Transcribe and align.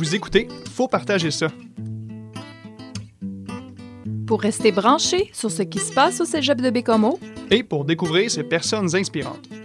Vous 0.00 0.14
écoutez, 0.14 0.48
faut 0.72 0.88
partager 0.88 1.30
ça. 1.30 1.48
Pour 4.26 4.40
rester 4.40 4.72
branché 4.72 5.28
sur 5.34 5.50
ce 5.50 5.62
qui 5.62 5.78
se 5.78 5.92
passe 5.92 6.22
au 6.22 6.24
cégep 6.24 6.58
de 6.58 6.70
Bécomo 6.70 7.20
et 7.50 7.62
pour 7.62 7.84
découvrir 7.84 8.30
ces 8.30 8.42
personnes 8.42 8.96
inspirantes. 8.96 9.59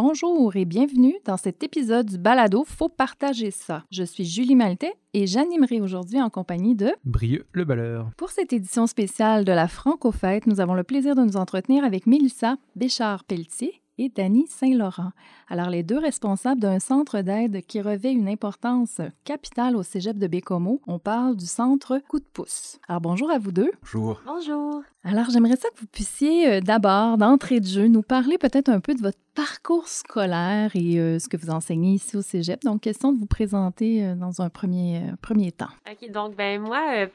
Bonjour 0.00 0.54
et 0.54 0.64
bienvenue 0.64 1.16
dans 1.24 1.36
cet 1.36 1.64
épisode 1.64 2.06
du 2.06 2.18
balado 2.18 2.62
Faut 2.64 2.88
partager 2.88 3.50
ça. 3.50 3.82
Je 3.90 4.04
suis 4.04 4.24
Julie 4.24 4.54
Maltais 4.54 4.94
et 5.12 5.26
j'animerai 5.26 5.80
aujourd'hui 5.80 6.22
en 6.22 6.30
compagnie 6.30 6.76
de 6.76 6.92
Brieux 7.04 7.46
le 7.50 7.64
Balleur. 7.64 8.08
Pour 8.16 8.30
cette 8.30 8.52
édition 8.52 8.86
spéciale 8.86 9.44
de 9.44 9.50
la 9.50 9.66
Franco-Fête, 9.66 10.46
nous 10.46 10.60
avons 10.60 10.74
le 10.74 10.84
plaisir 10.84 11.16
de 11.16 11.22
nous 11.22 11.36
entretenir 11.36 11.82
avec 11.82 12.06
Mélissa 12.06 12.58
Béchard-Pelletier 12.76 13.82
et 13.98 14.08
Dany 14.08 14.46
Saint-Laurent. 14.46 15.10
Alors, 15.48 15.68
les 15.68 15.82
deux 15.82 15.98
responsables 15.98 16.60
d'un 16.60 16.78
centre 16.78 17.20
d'aide 17.20 17.62
qui 17.66 17.80
revêt 17.80 18.12
une 18.12 18.28
importance 18.28 19.00
capitale 19.24 19.74
au 19.74 19.82
cégep 19.82 20.16
de 20.16 20.28
Bécomo, 20.28 20.80
on 20.86 21.00
parle 21.00 21.34
du 21.34 21.46
centre 21.46 22.00
Coup 22.08 22.20
de 22.20 22.24
pouce. 22.32 22.78
Alors, 22.86 23.00
bonjour 23.00 23.32
à 23.32 23.38
vous 23.38 23.50
deux. 23.50 23.72
Bonjour. 23.82 24.22
Bonjour. 24.24 24.82
Alors, 25.04 25.26
j'aimerais 25.30 25.56
ça 25.56 25.68
que 25.70 25.80
vous 25.80 25.86
puissiez 25.86 26.50
euh, 26.50 26.60
d'abord, 26.60 27.18
d'entrée 27.18 27.60
de 27.60 27.66
jeu, 27.66 27.86
nous 27.86 28.02
parler 28.02 28.36
peut-être 28.36 28.68
un 28.68 28.80
peu 28.80 28.94
de 28.94 29.00
votre 29.00 29.18
parcours 29.34 29.86
scolaire 29.86 30.72
et 30.74 30.98
euh, 30.98 31.20
ce 31.20 31.28
que 31.28 31.36
vous 31.36 31.50
enseignez 31.50 31.92
ici 31.94 32.16
au 32.16 32.22
cégep. 32.22 32.62
Donc, 32.62 32.80
question 32.80 33.12
de 33.12 33.18
vous 33.18 33.26
présenter 33.26 34.04
euh, 34.04 34.16
dans 34.16 34.42
un 34.42 34.50
premier, 34.50 35.02
premier 35.22 35.52
temps. 35.52 35.68
OK, 35.88 36.10
donc, 36.10 36.34
ben 36.34 36.60
moi, 36.60 37.06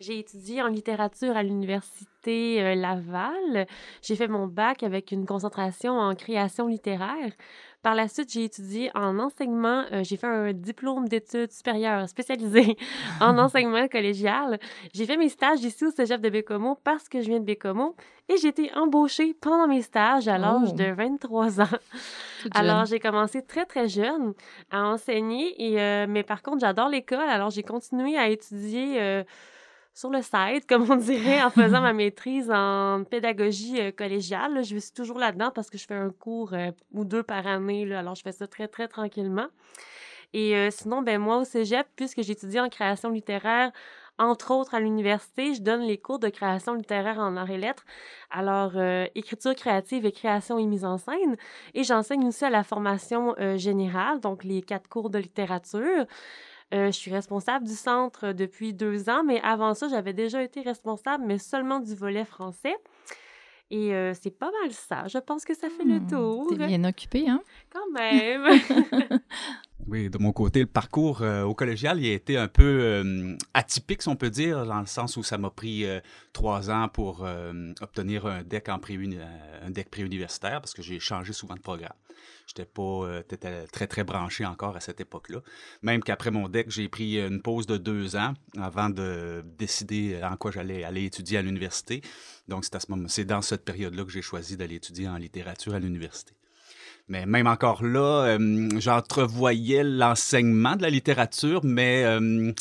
j'ai 0.00 0.18
étudié 0.18 0.62
en 0.62 0.66
littérature 0.66 1.36
à 1.36 1.44
l'Université 1.44 2.74
Laval. 2.74 3.68
J'ai 4.02 4.16
fait 4.16 4.28
mon 4.28 4.48
bac 4.48 4.82
avec 4.82 5.12
une 5.12 5.24
concentration 5.24 5.92
en 5.92 6.16
création 6.16 6.66
littéraire. 6.66 7.32
Par 7.82 7.94
la 7.94 8.08
suite, 8.08 8.32
j'ai 8.32 8.44
étudié 8.44 8.90
en 8.94 9.18
enseignement. 9.18 9.84
Euh, 9.92 10.02
j'ai 10.02 10.16
fait 10.16 10.26
un 10.26 10.52
diplôme 10.52 11.08
d'études 11.08 11.52
supérieures 11.52 12.08
spécialisé 12.08 12.76
en 13.20 13.38
enseignement 13.38 13.86
collégial. 13.88 14.58
J'ai 14.92 15.06
fait 15.06 15.16
mes 15.16 15.28
stages 15.28 15.62
ici 15.62 15.84
au 15.84 15.90
cégep 15.90 16.20
de 16.20 16.28
Bécomo 16.28 16.76
parce 16.82 17.08
que 17.08 17.20
je 17.20 17.28
viens 17.28 17.38
de 17.40 17.44
Bécomo 17.44 17.94
et 18.28 18.36
j'ai 18.36 18.48
été 18.48 18.70
embauchée 18.74 19.34
pendant 19.40 19.68
mes 19.68 19.82
stages 19.82 20.28
à 20.28 20.38
l'âge 20.38 20.74
de 20.74 20.92
23 20.92 21.60
ans. 21.60 21.78
Alors, 22.50 22.84
j'ai 22.84 23.00
commencé 23.00 23.42
très, 23.42 23.64
très 23.64 23.88
jeune 23.88 24.34
à 24.70 24.84
enseigner, 24.84 25.54
et, 25.62 25.80
euh, 25.80 26.06
mais 26.08 26.22
par 26.22 26.42
contre, 26.42 26.60
j'adore 26.60 26.88
l'école. 26.88 27.28
Alors, 27.28 27.50
j'ai 27.50 27.62
continué 27.62 28.18
à 28.18 28.28
étudier. 28.28 29.00
Euh, 29.00 29.24
sur 29.98 30.10
le 30.10 30.22
site, 30.22 30.64
comme 30.68 30.88
on 30.88 30.94
dirait, 30.94 31.42
en 31.42 31.50
faisant 31.50 31.80
ma 31.80 31.92
maîtrise 31.92 32.48
en 32.52 33.02
pédagogie 33.02 33.80
euh, 33.80 33.90
collégiale. 33.90 34.62
je 34.62 34.76
suis 34.76 34.92
toujours 34.92 35.18
là-dedans 35.18 35.50
parce 35.52 35.70
que 35.70 35.76
je 35.76 35.86
fais 35.86 35.96
un 35.96 36.10
cours 36.10 36.54
euh, 36.54 36.70
ou 36.92 37.04
deux 37.04 37.24
par 37.24 37.48
année. 37.48 37.84
Là, 37.84 37.98
alors, 37.98 38.14
je 38.14 38.22
fais 38.22 38.30
ça 38.30 38.46
très, 38.46 38.68
très 38.68 38.86
tranquillement. 38.86 39.48
Et 40.34 40.54
euh, 40.54 40.70
sinon, 40.70 41.02
ben 41.02 41.18
moi, 41.18 41.38
au 41.38 41.44
cégep, 41.44 41.84
puisque 41.96 42.22
j'étudie 42.22 42.60
en 42.60 42.68
création 42.68 43.10
littéraire, 43.10 43.72
entre 44.18 44.52
autres 44.52 44.76
à 44.76 44.78
l'université, 44.78 45.54
je 45.54 45.62
donne 45.62 45.80
les 45.80 45.98
cours 45.98 46.20
de 46.20 46.28
création 46.28 46.74
littéraire 46.74 47.18
en 47.18 47.36
arts 47.36 47.50
et 47.50 47.58
lettres. 47.58 47.84
Alors, 48.30 48.72
écriture 49.14 49.54
créative 49.54 50.04
et 50.06 50.12
création 50.12 50.58
et 50.58 50.66
mise 50.66 50.84
en 50.84 50.98
scène. 50.98 51.36
Et 51.74 51.84
j'enseigne 51.84 52.26
aussi 52.26 52.44
à 52.44 52.50
la 52.50 52.64
formation 52.64 53.36
générale, 53.56 54.18
donc 54.18 54.42
les 54.42 54.60
quatre 54.60 54.88
cours 54.88 55.08
de 55.08 55.20
littérature. 55.20 56.04
Euh, 56.74 56.86
je 56.86 56.98
suis 56.98 57.10
responsable 57.10 57.66
du 57.66 57.74
centre 57.74 58.32
depuis 58.32 58.74
deux 58.74 59.08
ans, 59.08 59.22
mais 59.24 59.40
avant 59.40 59.74
ça, 59.74 59.88
j'avais 59.88 60.12
déjà 60.12 60.42
été 60.42 60.60
responsable, 60.60 61.24
mais 61.26 61.38
seulement 61.38 61.80
du 61.80 61.94
volet 61.94 62.26
français. 62.26 62.76
Et 63.70 63.94
euh, 63.94 64.12
c'est 64.14 64.30
pas 64.30 64.50
mal 64.62 64.72
ça. 64.72 65.06
Je 65.08 65.18
pense 65.18 65.44
que 65.44 65.54
ça 65.54 65.68
fait 65.68 65.84
le 65.84 66.00
hmm, 66.00 66.06
tour. 66.08 66.46
T'es 66.48 66.66
bien 66.66 66.84
occupé, 66.84 67.28
hein? 67.28 67.40
Quand 67.70 67.90
même. 67.92 68.46
oui, 69.86 70.10
de 70.10 70.18
mon 70.18 70.32
côté, 70.32 70.60
le 70.60 70.66
parcours 70.66 71.22
euh, 71.22 71.42
au 71.42 71.54
collégial, 71.54 72.00
il 72.00 72.10
a 72.10 72.14
été 72.14 72.36
un 72.36 72.48
peu 72.48 73.36
atypique, 73.54 74.02
si 74.02 74.08
on 74.08 74.16
peut 74.16 74.30
dire, 74.30 74.66
dans 74.66 74.80
le 74.80 74.86
sens 74.86 75.16
où 75.16 75.22
ça 75.22 75.38
m'a 75.38 75.50
pris 75.50 75.86
trois 76.34 76.70
ans 76.70 76.88
pour 76.88 77.26
obtenir 77.80 78.26
un 78.26 78.42
deck 78.42 78.68
en 78.68 78.78
pré 78.78 78.98
un 79.62 79.70
deck 79.70 79.90
préuniversitaire 79.90 80.60
parce 80.60 80.74
que 80.74 80.82
j'ai 80.82 80.98
changé 80.98 81.32
souvent 81.32 81.54
de 81.54 81.60
programme. 81.60 81.96
J'étais 82.48 82.64
pas 82.64 82.82
euh, 82.82 83.22
très, 83.70 83.86
très 83.86 84.04
branché 84.04 84.46
encore 84.46 84.74
à 84.74 84.80
cette 84.80 85.02
époque-là. 85.02 85.40
Même 85.82 86.02
qu'après 86.02 86.30
mon 86.30 86.48
deck, 86.48 86.70
j'ai 86.70 86.88
pris 86.88 87.20
une 87.20 87.42
pause 87.42 87.66
de 87.66 87.76
deux 87.76 88.16
ans 88.16 88.32
avant 88.58 88.88
de 88.88 89.44
décider 89.58 90.18
en 90.22 90.34
quoi 90.36 90.50
j'allais 90.50 90.82
aller 90.82 91.04
étudier 91.04 91.36
à 91.36 91.42
l'université. 91.42 92.00
Donc, 92.48 92.64
c'est, 92.64 92.74
à 92.74 92.80
ce 92.80 92.90
moment, 92.90 93.06
c'est 93.06 93.26
dans 93.26 93.42
cette 93.42 93.66
période-là 93.66 94.02
que 94.02 94.10
j'ai 94.10 94.22
choisi 94.22 94.56
d'aller 94.56 94.76
étudier 94.76 95.08
en 95.08 95.18
littérature 95.18 95.74
à 95.74 95.78
l'université. 95.78 96.32
Mais 97.08 97.26
même 97.26 97.46
encore 97.46 97.84
là, 97.84 98.38
euh, 98.38 98.68
j'entrevoyais 98.78 99.84
l'enseignement 99.84 100.74
de 100.74 100.82
la 100.82 100.90
littérature, 100.90 101.60
mais 101.64 102.04
euh, 102.04 102.52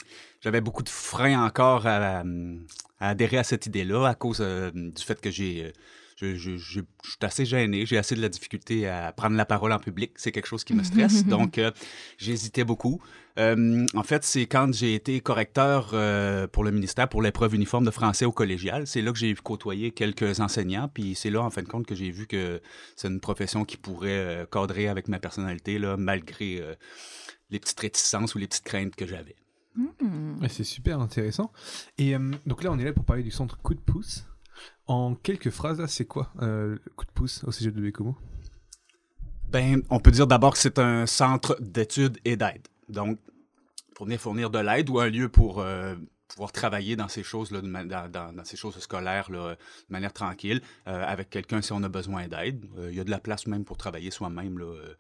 j'avais 0.41 0.59
beaucoup 0.59 0.83
de 0.83 0.89
freins 0.89 1.41
encore 1.41 1.87
à, 1.87 2.23
adhérer 2.99 3.37
à 3.37 3.43
cette 3.45 3.65
idée-là 3.67 4.05
à 4.05 4.15
cause 4.15 4.41
du 4.41 5.03
fait 5.03 5.21
que 5.21 5.31
j'ai 5.31 5.71
je, 6.17 6.35
je, 6.35 6.57
je, 6.57 6.79
suis 6.79 7.17
assez 7.21 7.45
gêné, 7.45 7.85
j'ai 7.85 7.97
assez 7.97 8.15
de 8.15 8.21
la 8.21 8.29
difficulté 8.29 8.87
à 8.87 9.11
prendre 9.11 9.35
la 9.35 9.45
parole 9.45 9.71
en 9.71 9.77
public. 9.77 10.13
C'est 10.15 10.31
quelque 10.31 10.47
chose 10.47 10.63
qui 10.63 10.73
me 10.73 10.83
stresse, 10.83 11.25
donc 11.27 11.59
euh, 11.59 11.71
j'hésitais 12.17 12.63
beaucoup. 12.63 12.99
Euh, 13.37 13.85
en 13.93 14.01
fait, 14.01 14.23
c'est 14.23 14.47
quand 14.47 14.73
j'ai 14.73 14.95
été 14.95 15.19
correcteur 15.21 15.91
euh, 15.93 16.47
pour 16.47 16.63
le 16.63 16.71
ministère 16.71 17.07
pour 17.07 17.21
l'épreuve 17.21 17.53
uniforme 17.53 17.85
de 17.85 17.91
français 17.91 18.25
au 18.25 18.31
collégial. 18.31 18.87
C'est 18.87 19.03
là 19.03 19.11
que 19.11 19.19
j'ai 19.19 19.33
côtoyé 19.35 19.91
quelques 19.91 20.39
enseignants, 20.39 20.89
puis 20.91 21.13
c'est 21.13 21.29
là, 21.29 21.43
en 21.43 21.51
fin 21.51 21.61
de 21.61 21.67
compte, 21.67 21.85
que 21.85 21.93
j'ai 21.93 22.09
vu 22.09 22.25
que 22.25 22.61
c'est 22.95 23.09
une 23.09 23.19
profession 23.19 23.63
qui 23.63 23.77
pourrait 23.77 24.47
cadrer 24.51 24.87
avec 24.87 25.07
ma 25.09 25.19
personnalité, 25.19 25.77
là, 25.77 25.97
malgré 25.97 26.63
les 27.51 27.59
petites 27.59 27.79
réticences 27.79 28.33
ou 28.33 28.39
les 28.39 28.47
petites 28.47 28.63
craintes 28.63 28.95
que 28.95 29.05
j'avais. 29.05 29.35
Mmh. 29.75 30.47
C'est 30.49 30.63
super 30.63 30.99
intéressant. 30.99 31.51
Et 31.99 32.15
donc 32.47 32.63
là, 32.63 32.71
on 32.71 32.79
est 32.79 32.85
là 32.85 32.93
pour 32.93 33.05
parler 33.05 33.21
du 33.21 33.29
centre 33.29 33.59
Coup 33.59 33.75
de 33.75 33.79
pouce. 33.79 34.25
En 34.87 35.15
quelques 35.15 35.49
phrases, 35.49 35.85
c'est 35.87 36.05
quoi 36.05 36.31
euh, 36.41 36.77
le 36.83 36.91
coup 36.95 37.05
de 37.05 37.11
pouce 37.11 37.43
au 37.43 37.51
CG 37.51 37.71
de? 37.71 37.91
Ben, 39.49 39.81
on 39.89 39.99
peut 39.99 40.11
dire 40.11 40.27
d'abord 40.27 40.53
que 40.53 40.59
c'est 40.59 40.79
un 40.79 41.05
centre 41.05 41.57
d'études 41.59 42.19
et 42.25 42.35
d'aide. 42.35 42.67
Donc, 42.89 43.19
pour 43.95 44.05
venir 44.05 44.19
fournir 44.19 44.49
de 44.49 44.59
l'aide 44.59 44.89
ou 44.89 44.99
un 44.99 45.09
lieu 45.09 45.29
pour 45.29 45.59
euh, 45.59 45.95
pouvoir 46.27 46.51
travailler 46.51 46.95
dans 46.95 47.07
ces 47.07 47.23
choses-là, 47.23 47.61
dans, 47.61 48.43
ces 48.43 48.57
choses 48.57 48.77
scolaires 48.79 49.29
de 49.29 49.57
manière 49.89 50.13
tranquille, 50.13 50.61
euh, 50.87 51.03
avec 51.05 51.29
quelqu'un 51.29 51.61
si 51.61 51.71
on 51.73 51.83
a 51.83 51.89
besoin 51.89 52.27
d'aide. 52.27 52.65
Il 52.89 52.95
y 52.95 52.99
a 52.99 53.03
de 53.03 53.09
la 53.09 53.19
place 53.19 53.47
même 53.47 53.65
pour 53.65 53.77
travailler 53.77 54.11
soi-même 54.11 54.59
euh, 54.61 54.95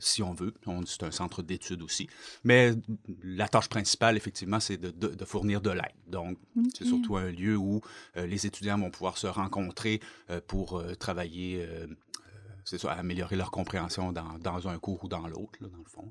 si 0.00 0.22
on 0.22 0.32
veut. 0.32 0.54
C'est 0.86 1.02
un 1.02 1.10
centre 1.10 1.42
d'études 1.42 1.82
aussi. 1.82 2.08
Mais 2.44 2.72
la 3.22 3.48
tâche 3.48 3.68
principale, 3.68 4.16
effectivement, 4.16 4.60
c'est 4.60 4.76
de, 4.78 5.24
fournir 5.24 5.60
de 5.60 5.70
l'aide. 5.70 5.94
Donc, 6.06 6.38
c'est 6.76 6.84
surtout 6.84 7.16
un 7.16 7.30
lieu 7.30 7.56
où 7.56 7.80
euh, 8.16 8.26
les 8.26 8.46
étudiants 8.46 8.78
vont 8.78 8.90
pouvoir 8.90 9.18
se 9.18 9.26
rencontrer 9.26 10.00
euh, 10.30 10.40
pour 10.46 10.82
travailler, 10.98 11.66
c'est 12.64 12.78
ça, 12.78 12.92
améliorer 12.92 13.36
leur 13.36 13.50
compréhension 13.50 14.12
dans, 14.12 14.68
un 14.68 14.78
cours 14.78 15.04
ou 15.04 15.08
dans 15.08 15.26
l'autre, 15.26 15.58
dans 15.60 15.68
le 15.68 15.84
fond. 15.84 16.10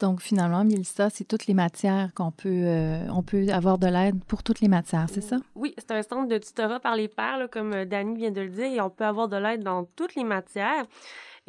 Donc, 0.00 0.22
finalement, 0.22 0.64
Mélissa, 0.64 1.10
c'est 1.10 1.24
toutes 1.24 1.46
les 1.46 1.54
matières 1.54 2.12
qu'on 2.14 2.30
peut, 2.30 2.66
on 3.10 3.22
peut 3.22 3.48
avoir 3.50 3.78
de 3.78 3.86
l'aide 3.86 4.22
pour 4.24 4.42
toutes 4.42 4.60
les 4.60 4.68
matières, 4.68 5.06
c'est 5.10 5.20
ça? 5.20 5.36
Oui, 5.54 5.74
c'est 5.76 5.90
un 5.90 6.02
centre 6.02 6.28
de 6.28 6.38
tutorat 6.38 6.80
par 6.80 6.96
les 6.96 7.08
pairs, 7.08 7.48
comme 7.50 7.84
Dani 7.84 8.16
vient 8.16 8.30
de 8.30 8.40
le 8.40 8.48
dire, 8.48 8.66
et 8.66 8.80
on 8.80 8.90
peut 8.90 9.04
avoir 9.04 9.28
de 9.28 9.36
l'aide 9.36 9.62
dans 9.62 9.84
toutes 9.84 10.14
les 10.14 10.24
matières. 10.24 10.86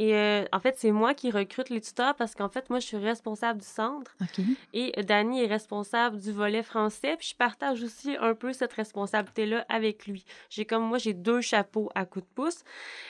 Et 0.01 0.15
euh, 0.15 0.45
en 0.51 0.59
fait, 0.59 0.73
c'est 0.79 0.91
moi 0.91 1.13
qui 1.13 1.29
recrute 1.29 1.69
les 1.69 1.79
tuteurs 1.79 2.15
parce 2.15 2.33
qu'en 2.33 2.49
fait, 2.49 2.71
moi, 2.71 2.79
je 2.79 2.87
suis 2.87 2.97
responsable 2.97 3.59
du 3.59 3.67
centre. 3.67 4.17
Et 4.73 4.93
Dani 5.03 5.43
est 5.43 5.45
responsable 5.45 6.19
du 6.19 6.31
volet 6.31 6.63
français. 6.63 7.15
Puis 7.19 7.27
je 7.33 7.35
partage 7.35 7.83
aussi 7.83 8.17
un 8.19 8.33
peu 8.33 8.51
cette 8.51 8.73
responsabilité-là 8.73 9.63
avec 9.69 10.07
lui. 10.07 10.25
J'ai 10.49 10.65
comme 10.65 10.83
moi, 10.85 10.97
j'ai 10.97 11.13
deux 11.13 11.41
chapeaux 11.41 11.91
à 11.93 12.05
coup 12.05 12.19
de 12.19 12.25
pouce. 12.33 12.63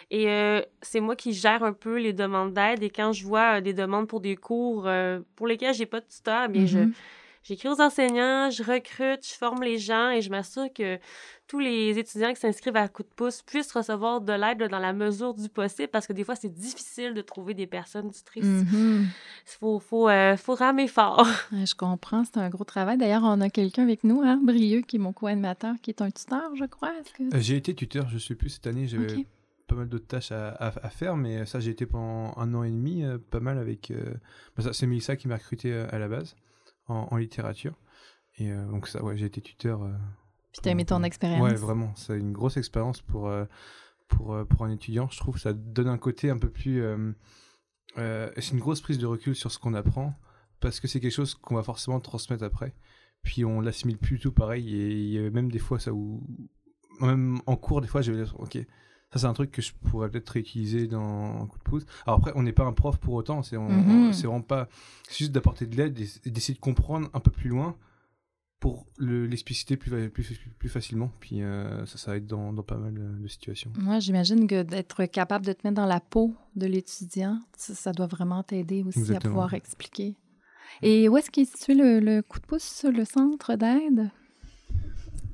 Et 0.10 0.28
euh, 0.28 0.62
c'est 0.82 1.00
moi 1.00 1.16
qui 1.16 1.32
gère 1.32 1.64
un 1.64 1.72
peu 1.72 1.98
les 1.98 2.12
demandes 2.12 2.54
d'aide. 2.54 2.84
Et 2.84 2.90
quand 2.90 3.14
je 3.14 3.26
vois 3.26 3.60
euh, 3.60 3.62
des 3.62 3.74
demandes 3.74 4.10
pour 4.10 4.20
des 4.20 4.36
cours 4.36 4.90
pour 5.38 5.48
lesquels 5.48 5.74
j'ai 5.74 5.86
pas 5.86 6.02
de 6.02 6.08
tuteur, 6.08 6.50
bien, 6.50 6.66
je 6.66 6.80
mm-hmm. 6.80 6.94
J'écris 7.44 7.70
aux 7.70 7.82
enseignants, 7.82 8.52
je 8.52 8.62
recrute, 8.62 9.28
je 9.28 9.34
forme 9.34 9.64
les 9.64 9.80
gens 9.80 10.12
et 10.12 10.22
je 10.22 10.30
m'assure 10.30 10.72
que 10.74 11.00
tous 11.48 11.58
les 11.58 11.98
étudiants 11.98 12.32
qui 12.34 12.40
s'inscrivent 12.40 12.76
à 12.76 12.88
coup 12.88 13.02
de 13.02 13.10
pouce 13.16 13.42
puissent 13.42 13.72
recevoir 13.72 14.22
de 14.22 14.32
l'aide 14.32 14.70
dans 14.70 14.78
la 14.78 14.94
mesure 14.94 15.34
du 15.34 15.50
possible 15.50 15.90
parce 15.90 16.06
que 16.06 16.14
des 16.14 16.24
fois, 16.24 16.36
c'est 16.36 16.54
difficile 16.54 17.16
de 17.16 17.22
trouver 17.22 17.56
des 17.56 17.66
personnes 17.66 18.12
tutrices. 18.12 18.46
Il 18.46 18.64
mm-hmm. 18.64 19.06
faut, 19.46 19.80
faut, 19.80 20.08
euh, 20.08 20.38
faut, 20.38 20.54
ramer 20.54 20.88
fort. 20.88 21.28
je 21.52 21.74
comprends, 21.74 22.24
c'est 22.26 22.38
un 22.38 22.50
gros 22.50 22.64
travail. 22.64 22.98
D'ailleurs, 22.98 23.24
on 23.24 23.42
a 23.42 23.50
quelqu'un 23.50 23.84
avec 23.84 24.04
nous, 24.04 24.22
hein, 24.22 24.40
Brieux, 24.42 24.82
qui 24.82 24.98
est 24.98 25.00
mon 25.00 25.12
co-animateur, 25.12 25.74
qui 25.82 25.90
est 25.90 26.02
un 26.04 26.12
tuteur, 26.12 26.56
je 26.56 26.66
crois. 26.66 26.94
Que... 27.18 27.24
Euh, 27.36 27.40
j'ai 27.40 27.56
été 27.56 27.74
tuteur, 27.74 28.08
je 28.08 28.16
ne 28.16 28.20
sais 28.20 28.36
plus 28.36 28.50
cette 28.50 28.68
année. 28.68 28.88
J'avais 28.88 29.26
pas 29.66 29.76
mal 29.76 29.90
d'autres 29.90 30.08
tâches 30.08 30.32
à, 30.32 30.72
faire, 30.92 31.18
mais 31.18 31.48
ça, 31.48 31.60
j'ai 31.60 31.72
été 31.72 31.88
pendant 31.88 32.34
un 32.38 32.54
an 32.54 32.62
et 32.62 32.70
demi, 32.70 33.04
euh, 33.04 33.18
pas 33.18 33.40
mal 33.40 33.58
avec. 33.58 33.92
Bah, 34.56 34.72
c'est 34.74 34.86
Melissa 34.86 35.16
qui 35.16 35.28
m'a 35.28 35.38
recruté 35.38 35.74
à 35.74 35.98
la 35.98 36.08
base 36.08 36.36
en, 36.88 37.18
littérature. 37.18 37.78
Et 38.38 38.52
euh, 38.52 38.66
donc 38.68 38.88
ça, 38.88 39.04
ouais, 39.04 39.18
j'ai 39.18 39.26
été 39.26 39.42
tuteur 39.42 39.84
euh, 39.84 39.94
Puis 40.52 40.62
t'as 40.62 40.72
aimé 40.72 40.86
ton 40.86 41.04
expérience? 41.04 41.42
Ouais, 41.42 41.56
vraiment. 41.56 41.94
C'est 41.96 42.18
une 42.18 42.32
grosse 42.32 42.58
expérience 42.58 43.02
pour, 43.02 43.28
euh, 43.28 43.46
pour, 44.08 44.38
pour 44.48 44.66
un 44.66 44.72
étudiant. 44.72 45.08
Je 45.10 45.18
trouve 45.18 45.36
que 45.36 45.42
ça 45.42 45.54
donne 45.54 45.88
un 45.88 45.98
côté 45.98 46.30
un 46.30 46.38
peu 46.38 46.50
plus... 46.50 46.82
Euh, 47.98 48.32
c'est 48.38 48.52
une 48.52 48.60
grosse 48.60 48.82
prise 48.82 49.00
de 49.00 49.06
recul 49.06 49.36
sur 49.36 49.52
ce 49.52 49.60
qu'on 49.60 49.74
apprend 49.74 50.14
parce 50.62 50.80
que 50.80 50.88
c'est 50.88 51.02
quelque 51.02 51.12
chose 51.12 51.36
qu'on 51.36 51.56
va 51.56 51.64
forcément 51.64 52.00
transmettre 52.00 52.44
après. 52.44 52.74
Puis 53.24 53.44
on 53.46 53.62
l'assimile 53.62 53.98
plus 53.98 54.20
tout 54.20 54.32
pareil. 54.32 54.76
Et 54.76 54.92
il 54.92 55.10
y 55.10 55.20
a 55.20 55.30
même 55.30 55.52
des 55.52 55.60
fois 55.60 55.80
ça 55.80 55.94
où... 55.94 56.24
Même 57.00 57.42
en 57.48 57.56
cours, 57.56 57.82
des 57.82 57.88
fois, 57.88 58.02
je 58.02 58.12
vais 58.12 58.24
dire, 58.24 58.36
ok, 58.40 58.60
ça, 59.14 59.20
c'est 59.20 59.26
un 59.26 59.34
truc 59.34 59.52
que 59.52 59.62
je 59.62 59.74
pourrais 59.90 60.10
peut-être 60.10 60.30
réutiliser 60.30 60.88
dans 60.88 61.42
un 61.44 61.46
coup 61.48 61.58
de 61.58 61.64
pouce. 61.64 61.86
Alors 62.06 62.20
après, 62.20 62.32
on 62.36 62.44
n'est 62.44 62.54
pas 62.54 62.64
un 62.64 62.74
prof 62.74 62.98
pour 62.98 63.14
autant. 63.16 63.44
C'est 63.44 63.58
Mhm. 63.58 64.12
vraiment 64.12 64.42
pas. 64.42 64.68
C'est 65.08 65.18
juste 65.20 65.32
d'apporter 65.32 65.66
de 65.66 65.76
l'aide 65.76 66.00
et 66.26 66.30
d'essayer 66.30 66.54
de 66.54 66.60
comprendre 66.60 67.10
un 67.14 67.20
peu 67.20 67.32
plus 67.32 67.50
loin 67.50 67.76
pour 68.62 68.86
le- 68.98 69.26
l'expliciter 69.26 69.76
plus, 69.76 70.10
plus, 70.12 70.40
plus 70.60 70.70
facilement. 70.70 71.12
Puis 71.20 71.42
euh, 71.42 71.86
ça, 71.88 71.98
ça 71.98 72.16
aide 72.16 72.28
dans, 72.28 72.54
dans 72.54 72.62
pas 72.64 72.78
mal 72.78 72.94
de, 72.94 73.28
situations. 73.28 73.72
Moi, 73.78 74.00
j'imagine 74.00 74.48
que 74.48 74.62
d'être 74.64 75.06
capable 75.06 75.46
de 75.46 75.54
te 75.54 75.60
mettre 75.66 75.76
dans 75.82 75.88
la 75.88 76.00
peau 76.00 76.34
de 76.56 76.68
l'étudiant, 76.68 77.40
ça, 77.58 77.74
ça 77.74 77.92
doit 77.92 78.08
vraiment 78.08 78.44
t'aider 78.44 78.84
aussi 78.84 79.00
à 79.16 79.20
pouvoir 79.20 79.54
expliquer. 79.56 80.16
Et 80.84 81.10
où 81.10 81.18
est-ce 81.18 81.30
qu'est 81.32 81.44
situé 81.46 81.74
le, 81.74 82.00
le 82.00 82.22
coup 82.22 82.40
de 82.40 82.46
pouce, 82.46 82.86
le 82.86 83.04
centre 83.04 83.56
d'aide? 83.56 84.10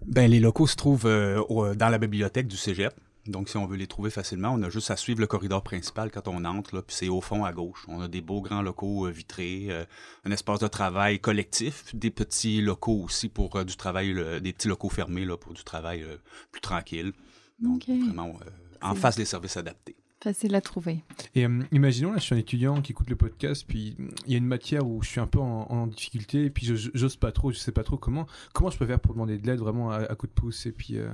Ben, 0.05 0.31
les 0.31 0.39
locaux 0.39 0.67
se 0.67 0.75
trouvent 0.75 1.05
euh, 1.05 1.43
au- 1.49 1.75
dans 1.75 1.89
la 1.89 1.97
bibliothèque 1.97 2.47
du 2.47 2.55
cégep. 2.57 2.93
Donc, 3.29 3.49
si 3.49 3.57
on 3.57 3.65
veut 3.65 3.77
les 3.77 3.87
trouver 3.87 4.09
facilement, 4.09 4.53
on 4.53 4.61
a 4.63 4.69
juste 4.69 4.91
à 4.91 4.95
suivre 4.95 5.19
le 5.19 5.27
corridor 5.27 5.63
principal 5.63 6.11
quand 6.11 6.27
on 6.27 6.43
entre, 6.45 6.75
là, 6.75 6.81
puis 6.81 6.95
c'est 6.95 7.09
au 7.09 7.21
fond 7.21 7.43
à 7.45 7.51
gauche. 7.53 7.85
On 7.87 8.01
a 8.01 8.07
des 8.07 8.21
beaux 8.21 8.41
grands 8.41 8.61
locaux 8.61 9.05
euh, 9.07 9.11
vitrés, 9.11 9.67
euh, 9.69 9.85
un 10.25 10.31
espace 10.31 10.59
de 10.59 10.67
travail 10.67 11.19
collectif, 11.19 11.95
des 11.95 12.11
petits 12.11 12.61
locaux 12.61 13.01
aussi 13.03 13.29
pour 13.29 13.55
euh, 13.55 13.63
du 13.63 13.75
travail, 13.75 14.13
des 14.41 14.53
petits 14.53 14.67
locaux 14.67 14.89
fermés 14.89 15.25
là, 15.25 15.37
pour 15.37 15.53
du 15.53 15.63
travail 15.63 16.03
euh, 16.03 16.17
plus 16.51 16.61
tranquille. 16.61 17.11
Donc, 17.59 17.83
vraiment, 17.87 18.29
euh, 18.45 18.49
en 18.81 18.95
face 18.95 19.15
des 19.15 19.25
services 19.25 19.57
adaptés. 19.57 19.95
Facile 20.23 20.55
à 20.55 20.61
trouver. 20.61 21.03
Et 21.35 21.45
euh, 21.45 21.61
imaginons, 21.71 22.11
là, 22.11 22.17
je 22.17 22.23
suis 22.23 22.33
un 22.33 22.39
étudiant 22.39 22.81
qui 22.81 22.91
écoute 22.91 23.07
le 23.09 23.15
podcast, 23.15 23.63
puis 23.67 23.95
il 24.25 24.31
y 24.31 24.35
a 24.35 24.39
une 24.39 24.47
matière 24.47 24.85
où 24.87 25.03
je 25.03 25.09
suis 25.09 25.19
un 25.19 25.27
peu 25.27 25.37
en, 25.39 25.67
en 25.69 25.85
difficulté, 25.85 26.45
et 26.45 26.49
puis 26.49 26.65
je- 26.65 26.89
j'ose 26.95 27.15
pas 27.17 27.31
trop, 27.31 27.51
je 27.51 27.57
sais 27.59 27.71
pas 27.71 27.83
trop 27.83 27.97
comment. 27.97 28.25
Comment 28.51 28.71
je 28.71 28.79
peux 28.79 28.87
faire 28.87 28.99
pour 28.99 29.13
demander 29.13 29.37
de 29.37 29.45
l'aide 29.45 29.59
vraiment 29.59 29.91
à, 29.91 29.97
à 29.97 30.15
coup 30.15 30.25
de 30.25 30.31
pouce, 30.31 30.65
et 30.65 30.71
puis 30.71 30.97
euh, 30.97 31.07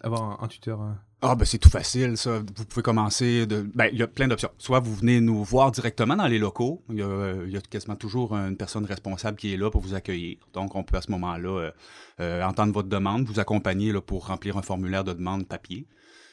avoir 0.00 0.22
un, 0.42 0.44
un 0.44 0.48
tuteur 0.48 0.82
euh, 0.82 0.90
Ah 1.24 1.36
ben 1.36 1.44
c'est 1.44 1.58
tout 1.58 1.70
facile 1.70 2.16
ça. 2.16 2.40
Vous 2.56 2.64
pouvez 2.64 2.82
commencer 2.82 3.46
de. 3.46 3.62
Ben 3.76 3.88
il 3.92 3.98
y 3.98 4.02
a 4.02 4.08
plein 4.08 4.26
d'options. 4.26 4.50
Soit 4.58 4.80
vous 4.80 4.92
venez 4.92 5.20
nous 5.20 5.44
voir 5.44 5.70
directement 5.70 6.16
dans 6.16 6.26
les 6.26 6.40
locaux. 6.40 6.82
Il 6.90 6.96
y 6.96 7.02
a, 7.02 7.06
euh, 7.06 7.44
il 7.46 7.52
y 7.52 7.56
a 7.56 7.60
quasiment 7.60 7.94
toujours 7.94 8.34
une 8.34 8.56
personne 8.56 8.84
responsable 8.84 9.36
qui 9.36 9.54
est 9.54 9.56
là 9.56 9.70
pour 9.70 9.80
vous 9.82 9.94
accueillir. 9.94 10.38
Donc 10.52 10.74
on 10.74 10.82
peut 10.82 10.96
à 10.96 11.00
ce 11.00 11.12
moment-là 11.12 11.48
euh, 11.48 11.70
euh, 12.18 12.42
entendre 12.42 12.72
votre 12.72 12.88
demande, 12.88 13.24
vous 13.24 13.38
accompagner 13.38 13.92
là, 13.92 14.00
pour 14.00 14.26
remplir 14.26 14.56
un 14.56 14.62
formulaire 14.62 15.04
de 15.04 15.12
demande 15.12 15.46
papier. 15.46 15.86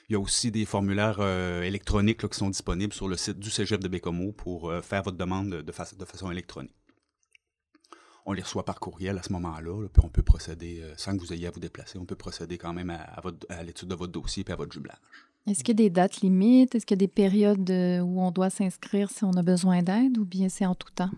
Il 0.10 0.14
y 0.14 0.16
a 0.16 0.20
aussi 0.20 0.50
des 0.50 0.66
formulaires 0.66 1.18
euh, 1.20 1.62
électroniques 1.62 2.24
là, 2.24 2.30
qui 2.30 2.40
sont 2.40 2.50
disponibles 2.50 2.94
sur 2.94 3.08
le 3.08 3.16
site 3.16 3.38
du 3.38 3.52
Cégep 3.52 3.84
de 3.84 3.90
Bécomo 3.90 4.32
pour 4.32 4.74
faire 4.82 5.04
votre 5.04 5.18
demande 5.18 5.50
de 5.50 5.72
façon 5.72 6.32
électronique. 6.32 6.79
On 8.26 8.34
les 8.34 8.42
reçoit 8.42 8.66
par 8.66 8.80
courriel 8.80 9.18
à 9.18 9.24
ce 9.24 9.32
moment-là, 9.34 9.82
là, 9.82 9.88
puis 9.92 10.02
on 10.06 10.10
peut 10.10 10.22
procéder, 10.24 10.82
euh, 10.82 10.94
sans 10.98 11.16
que 11.16 11.22
vous 11.22 11.34
ayez 11.34 11.48
à 11.48 11.52
vous 11.52 11.60
déplacer, 11.60 11.98
on 11.98 12.06
peut 12.06 12.16
procéder 12.16 12.58
quand 12.58 12.74
même 12.74 12.90
à, 12.90 13.02
à 13.02 13.22
votre- 13.22 13.46
à 13.50 13.64
l'étude 13.64 13.88
de 13.88 13.96
votre 13.96 14.12
dossier 14.12 14.44
et 14.48 14.52
à 14.52 14.56
votre 14.56 14.72
jublage. 14.74 14.98
Est-ce 15.48 15.64
qu'il 15.64 15.80
y 15.80 15.84
a 15.84 15.84
des 15.86 15.90
dates 15.90 16.22
limites? 16.22 16.76
Est-ce 16.76 16.86
qu'il 16.86 16.96
y 16.96 17.00
a 17.00 17.06
des 17.06 17.08
périodes 17.08 17.70
euh, 17.72 18.00
où 18.02 18.22
on 18.22 18.30
doit 18.32 18.50
s'inscrire 18.50 19.10
si 19.10 19.24
on 19.24 19.32
a 19.32 19.42
besoin 19.42 19.82
d'aide 19.82 20.18
ou 20.18 20.26
bien 20.26 20.50
c'est 20.50 20.66
en 20.66 20.76
tout 20.76 20.92
temps? 20.94 21.10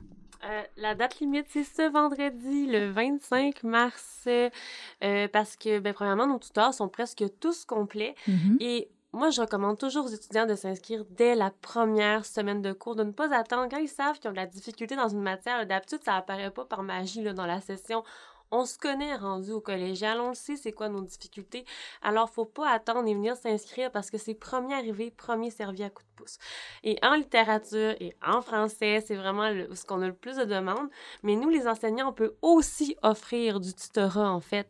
Euh, 0.44 0.62
la 0.78 0.96
date 0.96 1.20
limite, 1.20 1.46
c'est 1.50 1.64
ce 1.64 1.92
vendredi, 1.92 2.66
le 2.68 2.92
25 2.92 3.64
mars, 3.64 4.24
euh, 4.28 5.28
parce 5.34 5.56
que, 5.56 5.80
ben, 5.80 5.94
premièrement, 5.94 6.28
nos 6.28 6.40
tuteurs 6.40 6.74
sont 6.74 6.88
presque 6.90 7.24
tous 7.40 7.66
complets. 7.66 8.16
Mhm. 8.28 8.58
Et 8.60 8.90
moi, 9.14 9.30
je 9.30 9.42
recommande 9.42 9.78
toujours 9.78 10.06
aux 10.06 10.10
étudiants 10.10 10.46
de 10.46 10.56
s'inscrire 10.56 11.04
dès 11.10 11.36
la 11.36 11.52
première 11.52 12.26
semaine 12.26 12.62
de 12.62 12.72
cours, 12.72 12.96
de 12.96 13.04
ne 13.04 13.12
pas 13.12 13.36
attendre. 13.36 13.68
Quand 13.70 13.78
ils 13.78 13.90
savent 13.90 14.18
qu'ils 14.20 14.30
ont 14.30 14.32
de 14.32 14.38
la 14.38 14.46
difficulté 14.46 14.96
dans 14.96 15.10
une 15.10 15.22
matière, 15.22 15.66
d'habitude, 15.66 16.00
ça 16.04 16.16
apparaît 16.16 16.50
pas 16.50 16.64
par 16.64 16.82
magie 16.82 17.22
dans 17.22 17.46
la 17.46 17.60
session. 17.60 18.06
On 18.54 18.66
se 18.66 18.78
connaît 18.78 19.16
rendu 19.16 19.52
au 19.52 19.62
collégial, 19.62 20.20
on 20.20 20.30
le 20.30 20.36
sait 20.36 20.58
c'est 20.58 20.74
quoi 20.74 20.90
nos 20.90 21.02
difficultés? 21.02 21.64
Alors, 22.02 22.30
faut 22.30 22.44
pas 22.44 22.70
attendre 22.70 23.08
et 23.08 23.14
venir 23.14 23.38
s'inscrire 23.38 23.92
parce 23.92 24.12
que 24.12 24.18
c'est 24.18 24.34
premier 24.34 24.74
arrivé, 24.74 25.10
premier 25.10 25.50
servi 25.50 25.84
à 25.84 25.90
coup 25.90 26.04
de 26.04 26.10
pouce. 26.18 26.38
Et 26.84 26.98
en 27.02 27.16
littérature 27.16 27.96
et 28.02 28.14
en 28.26 28.42
français, 28.42 29.02
c'est 29.06 29.16
vraiment 29.16 29.50
ce 29.74 29.86
qu'on 29.86 30.02
a 30.02 30.08
le 30.08 30.14
plus 30.14 30.36
de 30.36 30.44
demandes. 30.44 30.90
Mais 31.24 31.38
nous, 31.38 31.48
les 31.48 31.66
enseignants, 31.66 32.10
on 32.10 32.14
peut 32.14 32.36
aussi 32.42 32.98
offrir 33.04 33.62
du 33.62 33.74
tutorat, 33.74 34.30
en 34.30 34.42
fait. 34.42 34.68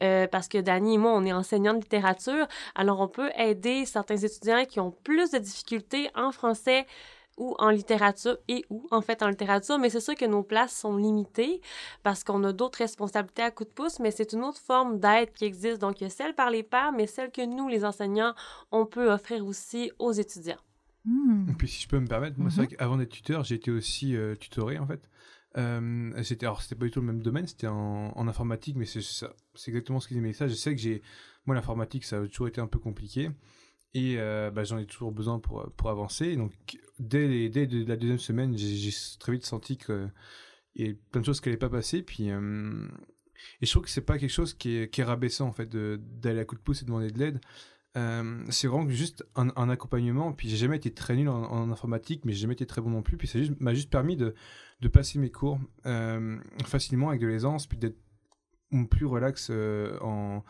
Euh, 0.00 0.26
parce 0.26 0.48
que 0.48 0.56
Dani 0.56 0.94
et 0.94 0.98
moi, 0.98 1.12
on 1.12 1.26
est 1.26 1.32
enseignants 1.32 1.74
de 1.74 1.80
littérature. 1.80 2.46
Alors, 2.74 3.00
on 3.00 3.08
peut 3.08 3.30
aider 3.36 3.84
certains 3.84 4.16
étudiants 4.16 4.64
qui 4.64 4.80
ont 4.80 4.92
plus 5.04 5.32
de 5.32 5.38
difficultés 5.38 6.10
en 6.14 6.32
français 6.32 6.86
ou 7.38 7.54
en 7.58 7.70
littérature 7.70 8.36
et 8.48 8.64
ou 8.68 8.86
en 8.90 9.00
fait 9.00 9.22
en 9.22 9.28
littérature, 9.28 9.78
mais 9.78 9.88
c'est 9.90 10.00
sûr 10.00 10.14
que 10.14 10.26
nos 10.26 10.42
places 10.42 10.76
sont 10.78 10.96
limitées 10.96 11.60
parce 12.02 12.24
qu'on 12.24 12.44
a 12.44 12.52
d'autres 12.52 12.78
responsabilités 12.80 13.42
à 13.42 13.50
coup 13.50 13.64
de 13.64 13.70
pouce, 13.70 13.98
mais 14.00 14.10
c'est 14.10 14.32
une 14.34 14.42
autre 14.44 14.60
forme 14.60 14.98
d'aide 14.98 15.32
qui 15.32 15.44
existe. 15.46 15.80
Donc, 15.80 16.00
il 16.00 16.04
y 16.04 16.06
a 16.06 16.10
celle 16.10 16.34
par 16.34 16.50
les 16.50 16.62
pairs, 16.62 16.92
mais 16.92 17.06
celle 17.06 17.30
que 17.30 17.44
nous, 17.46 17.68
les 17.68 17.84
enseignants, 17.84 18.34
on 18.72 18.84
peut 18.84 19.10
offrir 19.10 19.46
aussi 19.46 19.90
aux 19.98 20.12
étudiants. 20.12 20.60
Hmm. 21.04 21.46
Et 21.48 21.54
puis 21.54 21.68
si 21.68 21.82
je 21.82 21.88
peux 21.88 21.98
me 22.00 22.06
permettre, 22.06 22.38
moi 22.38 22.50
c'est 22.50 22.60
Mhm. 22.60 22.66
vrai 22.66 22.76
qu'avant 22.76 22.96
d'être 22.98 23.10
tuteur, 23.10 23.44
j'ai 23.44 23.54
été 23.54 23.70
aussi 23.70 24.14
euh, 24.16 24.34
tutoré 24.34 24.78
en 24.78 24.86
fait. 24.86 25.08
Euh, 25.56 26.12
c'était 26.22 26.44
alors 26.44 26.60
c'était 26.60 26.74
pas 26.74 26.84
du 26.84 26.90
tout 26.90 27.00
le 27.00 27.06
même 27.06 27.22
domaine, 27.22 27.46
c'était 27.46 27.68
en, 27.68 28.12
en 28.14 28.28
informatique, 28.28 28.76
mais 28.76 28.84
c'est 28.84 29.00
c'est 29.00 29.68
exactement 29.68 30.00
ce 30.00 30.08
qu'ils 30.08 30.18
aimaient 30.18 30.34
ça. 30.34 30.46
Je 30.48 30.54
sais 30.54 30.74
que 30.74 30.80
j'ai 30.80 31.00
moi 31.46 31.54
l'informatique 31.54 32.04
ça 32.04 32.18
a 32.18 32.26
toujours 32.26 32.48
été 32.48 32.60
un 32.60 32.66
peu 32.66 32.78
compliqué 32.78 33.30
et 33.94 34.16
euh, 34.18 34.50
bah, 34.50 34.64
j'en 34.64 34.78
ai 34.78 34.86
toujours 34.86 35.12
besoin 35.12 35.38
pour 35.38 35.70
pour 35.76 35.90
avancer. 35.90 36.36
Donc 36.36 36.52
dès 36.98 37.48
dès 37.48 37.66
la 37.66 37.96
deuxième 37.96 38.18
semaine, 38.18 38.56
j'ai 38.56 38.90
très 39.18 39.32
vite 39.32 39.46
senti 39.46 39.76
que 39.76 40.08
il 40.74 40.86
y 40.86 40.90
a 40.90 40.94
plein 41.10 41.20
de 41.20 41.26
choses 41.26 41.40
qui 41.40 41.48
n'allaient 41.48 41.58
pas 41.58 41.70
passer. 41.70 42.02
Puis 42.02 42.30
euh, 42.30 42.86
et 43.60 43.66
je 43.66 43.70
trouve 43.70 43.84
que 43.84 43.90
c'est 43.90 44.00
pas 44.00 44.18
quelque 44.18 44.30
chose 44.30 44.54
qui 44.54 44.76
est, 44.76 44.90
qui 44.90 45.00
est 45.00 45.04
rabaissant 45.04 45.46
en 45.46 45.52
fait 45.52 45.68
d'aller 45.68 46.40
à 46.40 46.44
coup 46.44 46.56
de 46.56 46.60
pouce 46.60 46.82
et 46.82 46.84
demander 46.84 47.10
de 47.10 47.18
l'aide. 47.18 47.40
Euh, 47.96 48.44
c'est 48.50 48.68
vraiment 48.68 48.88
juste 48.88 49.26
un, 49.34 49.68
accompagnement. 49.68 50.32
Puis 50.32 50.48
j'ai 50.48 50.56
jamais 50.56 50.76
été 50.76 50.92
très 50.92 51.16
nul 51.16 51.28
en, 51.28 51.70
informatique, 51.70 52.24
mais 52.24 52.32
j'ai 52.32 52.40
jamais 52.40 52.54
été 52.54 52.66
très 52.66 52.80
bon 52.80 52.90
non 52.90 53.02
plus. 53.02 53.16
Puis 53.16 53.28
ça 53.28 53.38
m'a 53.60 53.74
juste 53.74 53.90
permis 53.90 54.16
de, 54.16 54.34
de 54.80 54.88
passer 54.88 55.18
mes 55.18 55.30
cours 55.30 55.58
euh, 55.86 56.38
facilement 56.64 57.08
avec 57.08 57.20
de 57.20 57.26
l'aisance, 57.26 57.66
puis 57.66 57.78
d'être 57.78 57.98
plus 58.90 59.06
relax 59.06 59.48
euh, 59.50 59.98
en, 60.00 60.44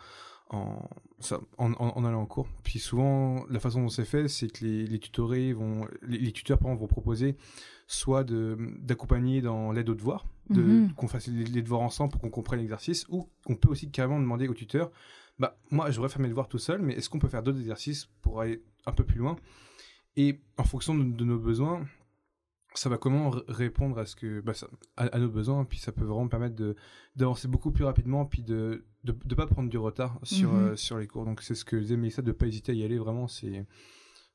en, 0.49 0.87
ça, 1.19 1.39
en, 1.57 1.73
allant 2.05 2.21
en 2.21 2.25
cours. 2.25 2.47
Puis 2.63 2.79
souvent, 2.79 3.45
la 3.49 3.59
façon 3.59 3.81
dont 3.83 3.89
c'est 3.89 4.05
fait, 4.05 4.27
c'est 4.27 4.47
que 4.51 4.65
les, 4.65 4.85
les 4.87 4.99
tutorés 4.99 5.53
vont, 5.53 5.87
les, 6.01 6.17
les 6.17 6.31
tuteurs 6.31 6.57
pardon, 6.57 6.75
vont 6.75 6.87
proposer 6.87 7.35
soit 7.87 8.23
de- 8.23 8.57
d'accompagner 8.81 9.41
dans 9.41 9.71
l'aide 9.71 9.89
aux 9.89 9.95
devoirs, 9.95 10.25
de, 10.49 10.61
Mhm. 10.61 10.93
qu'on 10.93 11.07
fasse 11.07 11.27
les, 11.27 11.43
les 11.43 11.61
devoirs 11.61 11.81
ensemble 11.81 12.11
pour 12.11 12.21
qu'on 12.21 12.29
comprenne 12.29 12.59
l'exercice, 12.59 13.05
ou 13.09 13.27
qu'on 13.45 13.55
peut 13.55 13.69
aussi 13.69 13.89
carrément 13.91 14.19
demander 14.19 14.47
au 14.47 14.53
tuteur, 14.53 14.91
bah 15.39 15.57
moi 15.71 15.89
j'aurais 15.91 16.09
fait 16.09 16.19
mes 16.21 16.27
devoirs 16.29 16.47
tout 16.49 16.57
seul, 16.59 16.81
mais 16.81 16.93
est-ce 16.95 17.09
qu'on 17.09 17.19
peut 17.19 17.29
faire 17.29 17.43
d'autres 17.43 17.59
exercices 17.59 18.09
pour 18.21 18.41
aller 18.41 18.61
un 18.85 18.91
peu 18.91 19.03
plus 19.03 19.19
loin? 19.19 19.37
Et 20.17 20.39
en 20.57 20.63
fonction 20.63 20.95
de, 20.97 21.03
de 21.03 21.23
nos 21.25 21.39
besoins, 21.39 21.85
ça 22.75 22.89
va 22.89 22.97
comment 22.97 23.31
répondre 23.47 23.97
à 23.97 24.05
ce 24.05 24.15
que 24.15 24.41
bah, 24.41 24.53
ça- 24.53 24.67
à, 24.97 25.05
à 25.07 25.19
nos 25.19 25.29
besoins, 25.29 25.65
puis 25.65 25.79
ça 25.79 25.91
peut 25.91 26.05
vraiment 26.05 26.27
permettre 26.27 26.55
de 26.55 26.75
d'avancer 27.15 27.47
beaucoup 27.47 27.71
plus 27.71 27.83
rapidement, 27.85 28.25
puis 28.25 28.43
de 28.43 28.85
de, 29.03 29.15
de 29.25 29.35
pas 29.35 29.47
prendre 29.47 29.69
du 29.69 29.77
retard 29.77 30.19
sur 30.23 30.51
Mhm. 30.53 30.59
euh, 30.59 30.75
sur 30.75 30.97
les 30.97 31.07
cours. 31.07 31.25
Donc 31.25 31.41
c'est 31.41 31.55
ce 31.55 31.65
que 31.65 31.75
disait 31.75 31.97
Mélissa, 31.97 32.21
de 32.21 32.31
pas 32.31 32.45
hésiter 32.47 32.71
à 32.71 32.75
y 32.75 32.83
aller. 32.83 32.97
Vraiment, 32.97 33.27
c'est 33.27 33.65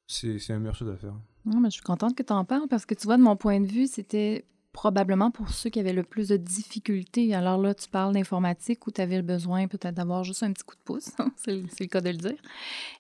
c'est 0.06 0.38
c'est 0.38 0.52
la 0.52 0.58
meilleure 0.58 0.74
chose 0.74 0.90
à 0.90 0.96
faire. 0.96 1.14
Non, 1.44 1.60
mais 1.60 1.68
je 1.70 1.74
suis 1.74 1.82
contente 1.82 2.14
que 2.16 2.22
tu 2.22 2.32
en 2.32 2.44
parles 2.44 2.68
parce 2.68 2.86
que 2.86 2.94
tu 2.94 3.06
vois, 3.06 3.16
de 3.16 3.22
mon 3.22 3.36
point 3.36 3.60
de 3.60 3.66
vue, 3.66 3.86
c'était 3.86 4.44
probablement 4.72 5.30
pour 5.30 5.50
ceux 5.50 5.70
qui 5.70 5.78
avaient 5.78 5.92
le 5.92 6.02
plus 6.02 6.28
de 6.28 6.36
difficultés. 6.36 7.32
Alors 7.34 7.58
là, 7.60 7.74
tu 7.74 7.88
parles 7.88 8.12
d'informatique 8.12 8.86
où 8.86 8.90
tu 8.90 9.00
avais 9.00 9.16
le 9.16 9.22
besoin 9.22 9.68
peut-être 9.68 9.94
d'avoir 9.94 10.24
juste 10.24 10.42
un 10.42 10.52
petit 10.52 10.64
coup 10.64 10.74
de 10.74 10.80
pouce, 10.84 11.10
c'est 11.36 11.54
le 11.54 11.62
c'est 11.68 11.84
le 11.84 11.88
cas 11.88 12.00
de 12.00 12.10
le 12.10 12.16
dire. 12.16 12.36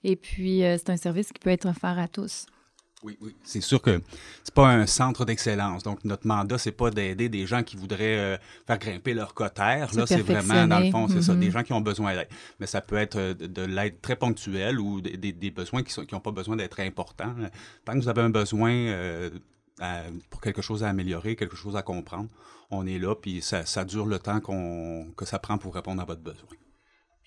Et 0.04 0.14
puis, 0.16 0.62
euh, 0.64 0.76
c'est 0.78 0.90
un 0.90 0.96
service 0.96 1.32
qui 1.32 1.40
peut 1.40 1.50
être 1.50 1.66
offert 1.66 1.98
à 1.98 2.06
tous. 2.08 2.46
Oui, 3.04 3.16
oui. 3.20 3.36
C'est 3.44 3.60
sûr 3.60 3.80
que 3.82 4.00
c'est 4.42 4.54
pas 4.54 4.68
un 4.70 4.86
centre 4.86 5.24
d'excellence. 5.26 5.82
Donc, 5.82 6.02
notre 6.04 6.26
mandat, 6.26 6.56
c'est 6.58 6.72
pas 6.72 6.90
d'aider 6.90 7.28
des 7.28 7.46
gens 7.46 7.62
qui 7.62 7.76
voudraient 7.76 8.18
euh, 8.18 8.36
faire 8.66 8.78
grimper 8.78 9.12
leur 9.14 9.34
cotère. 9.34 9.94
Là, 9.94 10.06
c'est 10.06 10.22
vraiment, 10.22 10.66
dans 10.66 10.78
le 10.86 10.90
fond, 10.90 11.06
c'est 11.08 11.12
ça, 11.14 11.32
perfectionner. 11.34 11.46
des 11.46 11.50
gens 11.52 11.62
qui 11.62 11.72
ont 11.74 11.80
besoin 11.82 12.14
d'aide. 12.14 12.28
Mais 12.60 12.66
ça 12.66 12.80
peut 12.80 12.96
être 12.96 13.16
euh, 13.16 13.34
de, 13.34 13.46
de 13.46 13.62
l'aide 13.62 14.00
très 14.00 14.16
ponctuelle 14.16 14.80
ou 14.80 15.00
des, 15.02 15.16
des- 15.18 15.32
des 15.32 15.50
besoins 15.50 15.82
qui 15.82 15.94
n'ont 16.12 16.20
pas 16.20 16.30
besoin 16.32 16.56
d'être 16.56 16.80
importants. 16.80 17.34
Tant 17.84 17.92
que 17.92 17.98
vous 17.98 18.08
avez 18.08 18.22
un 18.22 18.30
besoin 18.30 18.72
euh, 18.72 19.30
à- 19.80 20.04
pour 20.30 20.40
quelque 20.40 20.62
chose 20.62 20.82
à 20.82 20.88
améliorer, 20.88 21.36
quelque 21.36 21.56
chose 21.56 21.76
à 21.76 21.82
comprendre, 21.82 22.28
on 22.70 22.86
est 22.86 22.98
là, 22.98 23.14
puis 23.14 23.42
ça, 23.42 23.66
ça 23.66 23.84
dure 23.84 24.06
le 24.06 24.18
temps 24.18 24.40
qu'on 24.40 25.08
que 25.16 25.26
ça 25.26 25.38
prend 25.38 25.58
pour 25.58 25.74
répondre 25.74 26.00
à 26.00 26.06
votre 26.06 26.22
besoin. 26.22 26.48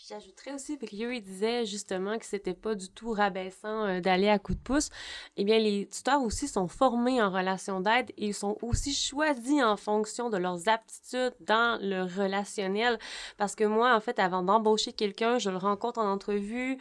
J'ajouterais 0.06 0.54
aussi, 0.54 0.77
Brieux, 0.77 1.16
il 1.16 1.24
disait 1.24 1.66
justement 1.66 2.20
que 2.20 2.25
c'était 2.25 2.54
pas 2.54 2.75
du 2.75 2.88
tout 2.88 3.12
rabaissant 3.13 3.86
euh, 3.88 4.00
d'aller 4.00 4.30
à 4.30 4.38
coup 4.38 4.54
de 4.54 4.60
pouce. 4.60 4.92
Eh 5.38 5.44
bien, 5.44 5.58
les 5.58 5.88
tuteurs 5.88 6.22
aussi 6.22 6.48
sont 6.48 6.68
formés 6.68 7.20
en 7.20 7.32
relation 7.32 7.82
d'aide 7.82 8.12
et 8.12 8.27
ils 8.27 8.34
sont 8.34 8.60
aussi 8.62 8.94
choisis 8.94 9.63
en 9.63 9.75
fonction 9.75 10.30
de 10.30 10.38
leurs 10.38 10.70
aptitudes 10.70 11.34
dans 11.39 11.80
le 11.82 12.04
relationnel. 12.04 13.00
Parce 13.38 13.56
que 13.56 13.63
moi, 13.63 13.96
en 13.96 14.00
fait, 14.00 14.20
avant 14.20 14.44
d'embaucher 14.44 14.94
quelqu'un, 14.94 15.39
je 15.39 15.50
le 15.50 15.58
rencontre 15.58 16.00
en 16.00 16.12
entrevue, 16.12 16.77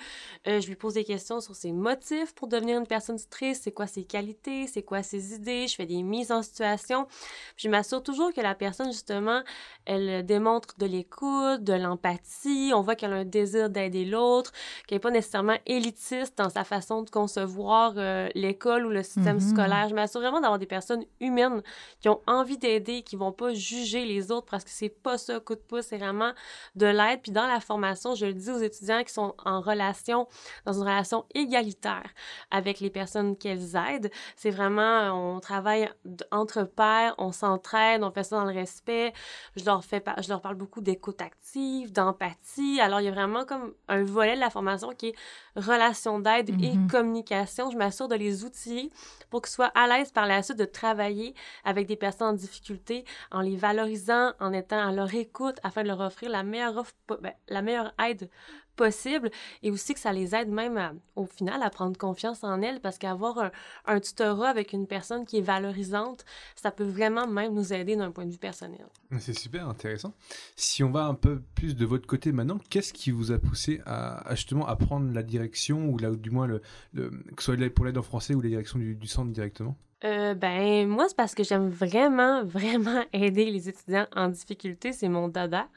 euh, 0.46 0.60
je 0.60 0.66
lui 0.68 0.76
pose 0.76 0.94
des 0.94 1.04
questions 1.04 1.40
sur 1.40 1.56
ses 1.56 1.72
motifs 1.72 2.34
pour 2.34 2.48
devenir 2.48 2.78
une 2.78 2.86
personne 2.86 3.18
triste, 3.30 3.64
c'est 3.64 3.72
quoi 3.72 3.86
ses 3.86 4.04
qualités, 4.04 4.66
c'est 4.66 4.82
quoi 4.82 5.02
ses 5.02 5.32
idées, 5.34 5.68
je 5.68 5.74
fais 5.74 5.86
des 5.86 6.02
mises 6.02 6.30
en 6.30 6.42
situation. 6.42 7.08
Je 7.56 7.70
m'assure 7.70 8.02
toujours 8.02 8.34
que 8.34 8.42
la 8.42 8.54
personne, 8.54 8.92
justement, 8.92 9.42
elle 9.86 10.24
démontre 10.26 10.74
de 10.76 10.84
l'écoute, 10.84 11.64
de 11.64 11.72
l'empathie, 11.72 12.72
on 12.74 12.82
voit 12.82 12.94
qu'elle 12.94 13.05
a 13.12 13.16
un 13.16 13.24
désir 13.24 13.70
d'aider 13.70 14.04
l'autre, 14.04 14.52
qu'elle 14.86 14.96
n'est 14.96 15.00
pas 15.00 15.10
nécessairement 15.10 15.56
élitiste 15.66 16.38
dans 16.38 16.50
sa 16.50 16.64
façon 16.64 17.02
de 17.02 17.10
concevoir 17.10 17.94
euh, 17.96 18.28
l'école 18.34 18.86
ou 18.86 18.90
le 18.90 19.02
système 19.02 19.36
Mhm. 19.36 19.40
scolaire. 19.40 19.88
Je 19.88 19.94
m'assure 19.94 20.20
vraiment 20.20 20.40
d'avoir 20.40 20.58
des 20.58 20.66
personnes 20.66 21.04
humaines 21.20 21.62
qui 22.00 22.08
ont 22.08 22.20
envie 22.26 22.58
d'aider, 22.58 23.02
qui 23.02 23.16
vont 23.16 23.32
pas 23.32 23.52
juger 23.54 24.04
les 24.04 24.30
autres 24.30 24.46
parce 24.50 24.64
que 24.64 24.70
c'est 24.70 24.88
pas 24.88 25.18
ça, 25.18 25.40
coup 25.40 25.54
de 25.54 25.60
pouce, 25.60 25.86
c'est 25.86 25.98
vraiment 25.98 26.32
de 26.74 26.86
l'aide. 26.86 27.20
Puis 27.22 27.32
dans 27.32 27.46
la 27.46 27.60
formation, 27.60 28.14
je 28.14 28.26
le 28.26 28.34
dis 28.34 28.50
aux 28.50 28.58
étudiants 28.58 29.02
qui 29.04 29.12
sont 29.12 29.34
en 29.44 29.60
relation, 29.60 30.26
dans 30.64 30.72
une 30.72 30.82
relation 30.82 31.24
égalitaire 31.34 32.08
avec 32.50 32.80
les 32.80 32.90
personnes 32.90 33.36
qu'elles 33.36 33.76
aident. 33.76 34.10
C'est 34.36 34.50
vraiment, 34.50 35.34
on 35.36 35.40
travaille 35.40 35.88
entre 36.30 36.64
pairs, 36.64 37.14
on 37.18 37.32
s'entraide, 37.32 38.02
on 38.02 38.10
fait 38.10 38.24
ça 38.24 38.36
dans 38.36 38.44
le 38.44 38.54
respect. 38.54 39.12
Je 39.56 39.64
leur, 39.64 39.84
fais 39.84 40.02
je 40.22 40.28
leur 40.28 40.40
parle 40.40 40.56
beaucoup 40.56 40.80
d'écoute 40.80 41.20
active, 41.20 41.92
d'empathie. 41.92 42.80
Alors, 42.80 42.95
il 43.00 43.04
y 43.04 43.08
a 43.08 43.12
vraiment 43.12 43.44
comme 43.44 43.74
un 43.88 44.02
volet 44.04 44.34
de 44.34 44.40
la 44.40 44.50
formation 44.50 44.90
qui 44.90 45.08
est 45.08 45.14
relation 45.56 46.18
d'aide 46.20 46.50
Mhm. 46.50 46.64
et 46.64 46.88
communication. 46.90 47.70
Je 47.70 47.76
m'assure 47.76 48.08
de 48.08 48.14
les 48.14 48.44
outiller 48.44 48.90
pour 49.30 49.42
qu'ils 49.42 49.52
soient 49.52 49.72
à 49.74 49.86
l'aise 49.86 50.10
par 50.12 50.26
la 50.26 50.42
suite 50.42 50.58
de 50.58 50.64
travailler 50.64 51.34
avec 51.64 51.86
des 51.86 51.96
personnes 51.96 52.28
en 52.28 52.32
difficulté 52.32 53.04
en 53.30 53.40
les 53.40 53.56
valorisant, 53.56 54.32
en 54.40 54.52
étant 54.52 54.86
à 54.88 54.92
leur 54.92 55.14
écoute 55.14 55.58
afin 55.62 55.82
de 55.82 55.88
leur 55.88 56.00
offrir 56.00 56.30
la 56.30 56.42
meilleure, 56.42 56.76
offre, 56.76 56.92
ben, 57.20 57.32
la 57.48 57.62
meilleure 57.62 57.92
aide 58.06 58.28
possible 58.76 59.30
et 59.62 59.70
aussi 59.70 59.94
que 59.94 60.00
ça 60.00 60.12
les 60.12 60.34
aide 60.34 60.48
même 60.50 60.76
à- 60.76 60.92
au 61.16 61.26
final 61.26 61.62
à 61.62 61.70
prendre 61.70 61.96
confiance 61.98 62.44
en 62.44 62.62
elles 62.62 62.80
parce 62.80 62.98
qu'avoir 62.98 63.38
un, 63.38 63.50
un 63.86 64.00
tutorat 64.00 64.48
avec 64.48 64.72
une 64.72 64.86
personne 64.86 65.24
qui 65.24 65.38
est 65.38 65.42
valorisante, 65.42 66.24
ça 66.54 66.70
peut 66.70 66.84
vraiment 66.84 67.26
même 67.26 67.54
nous 67.54 67.72
aider 67.72 67.96
d'un 67.96 68.10
point 68.10 68.26
de 68.26 68.30
vue 68.30 68.38
personnel. 68.38 68.86
C'est 69.18 69.36
super 69.38 69.68
intéressant. 69.68 70.12
Si 70.56 70.84
on 70.84 70.90
va 70.90 71.06
un 71.06 71.14
peu 71.14 71.40
plus 71.54 71.74
de 71.74 71.84
votre 71.86 72.06
côté 72.06 72.32
maintenant, 72.32 72.58
qu'est-ce 72.70 72.92
qui 72.92 73.10
vous 73.10 73.32
a 73.32 73.38
poussé 73.38 73.80
à, 73.86 74.28
à 74.28 74.34
justement 74.34 74.66
à 74.66 74.76
prendre 74.76 75.12
la 75.12 75.22
direction 75.22 75.88
ou 75.88 75.98
là, 75.98 76.10
ou 76.10 76.16
du 76.16 76.30
moins 76.30 76.46
le, 76.46 76.60
le- 76.92 77.10
que 77.34 77.42
ce 77.42 77.54
soit 77.54 77.70
pour 77.74 77.84
l'aide 77.84 77.98
en 77.98 78.02
français 78.02 78.34
ou 78.34 78.40
la 78.40 78.48
direction 78.48 78.78
du, 78.78 78.94
du 78.94 79.06
centre 79.06 79.32
directement? 79.32 79.76
Euh, 80.04 80.34
ben, 80.34 80.86
moi, 80.86 81.06
c'est 81.08 81.16
parce 81.16 81.34
que 81.34 81.42
j'aime 81.42 81.70
vraiment, 81.70 82.44
vraiment 82.58 83.02
aider 83.14 83.50
les 83.50 83.68
étudiants 83.70 84.06
en 84.14 84.28
difficulté. 84.28 84.92
C'est 84.92 85.08
mon 85.08 85.28
dada. 85.28 85.68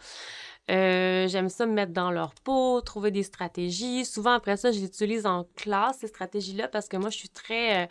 Euh, 0.69 1.27
j'aime 1.27 1.49
ça 1.49 1.65
me 1.65 1.73
mettre 1.73 1.93
dans 1.93 2.11
leur 2.11 2.33
peau, 2.35 2.81
trouver 2.81 3.09
des 3.09 3.23
stratégies. 3.23 4.05
Souvent, 4.05 4.33
après 4.33 4.55
ça, 4.55 4.71
je 4.71 4.79
les 4.79 4.85
utilise 4.85 5.25
en 5.25 5.45
classe, 5.55 5.97
ces 5.99 6.07
stratégies-là, 6.07 6.67
parce 6.67 6.87
que 6.87 6.97
moi, 6.97 7.09
je 7.09 7.17
suis 7.17 7.29
très, 7.29 7.83
euh, 7.83 7.87